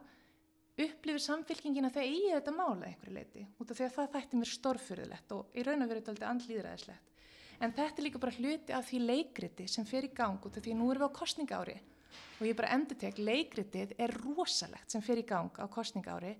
[0.79, 4.41] upplifir samfélkingin að það eigi þetta mála einhverju leiti, út af því að það þætti
[4.41, 7.15] mér stórfyrðilegt og í raun og verið þetta andlýðræðislegt.
[7.59, 10.63] En þetta er líka bara hluti af því leikriti sem fer í gang út af
[10.63, 11.59] því að nú erum við á kostninga
[12.39, 16.37] og ég bara endur tek, leikritið er rosalegt sem fyrir í gang á kostningári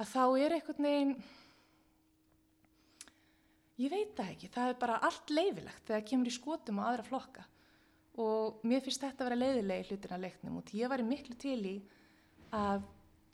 [0.00, 1.16] að þá er einhvern veginn
[3.82, 7.06] ég veit það ekki, það er bara allt leifilegt þegar kemur í skotum á aðra
[7.08, 7.44] flokka.
[8.22, 11.34] Og mér finnst þetta að vera leiðilegi hlutin að leiknum og ég var í miklu
[11.42, 11.74] til í
[12.54, 12.84] að,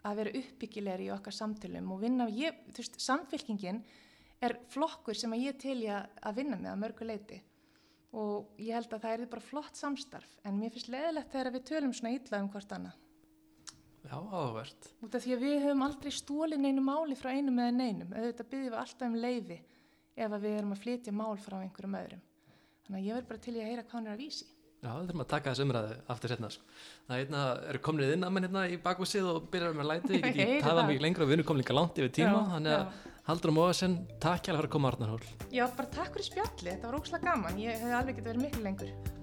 [0.09, 3.83] að vera uppbyggilegri í okkar samtölum og vinna, ég, þú veist, samfélkingin
[4.41, 7.43] er flokkur sem að ég ég að vinna með að mörgu leiti
[8.17, 11.67] og ég held að það er bara flott samstarf en mér finnst leðilegt þegar við
[11.71, 12.97] tölum svona ítla um hvort annað.
[14.01, 14.89] Já, áhugavert.
[15.05, 18.49] Út af því að við höfum aldrei stólið neinu máli frá einum eða neinum, auðvitað
[18.55, 19.59] byggjum við alltaf um leiði
[20.21, 22.25] ef við erum að flytja mál frá einhverjum öðrum.
[22.87, 24.49] Þannig að ég verð bara til ég að heyra hvað hann er að vísi.
[24.81, 26.49] Já, það þurfum að taka þessu umræðu aftur setna.
[26.55, 26.63] Sko.
[27.11, 27.35] Það
[27.69, 30.63] er komnið inn að mann hérna í bakvúsið og byrjar með læti, ég get ekki
[30.65, 33.57] taða mikið lengra og við erum líka langt yfir tíma, já, þannig að Haldur og
[33.59, 35.21] Móasen, takk hjá að koma Arnarhól.
[35.53, 38.63] Já, bara takk fyrir spjalli, þetta var ógslag gaman, ég hef alveg getið verið miklu
[38.65, 39.20] lengur.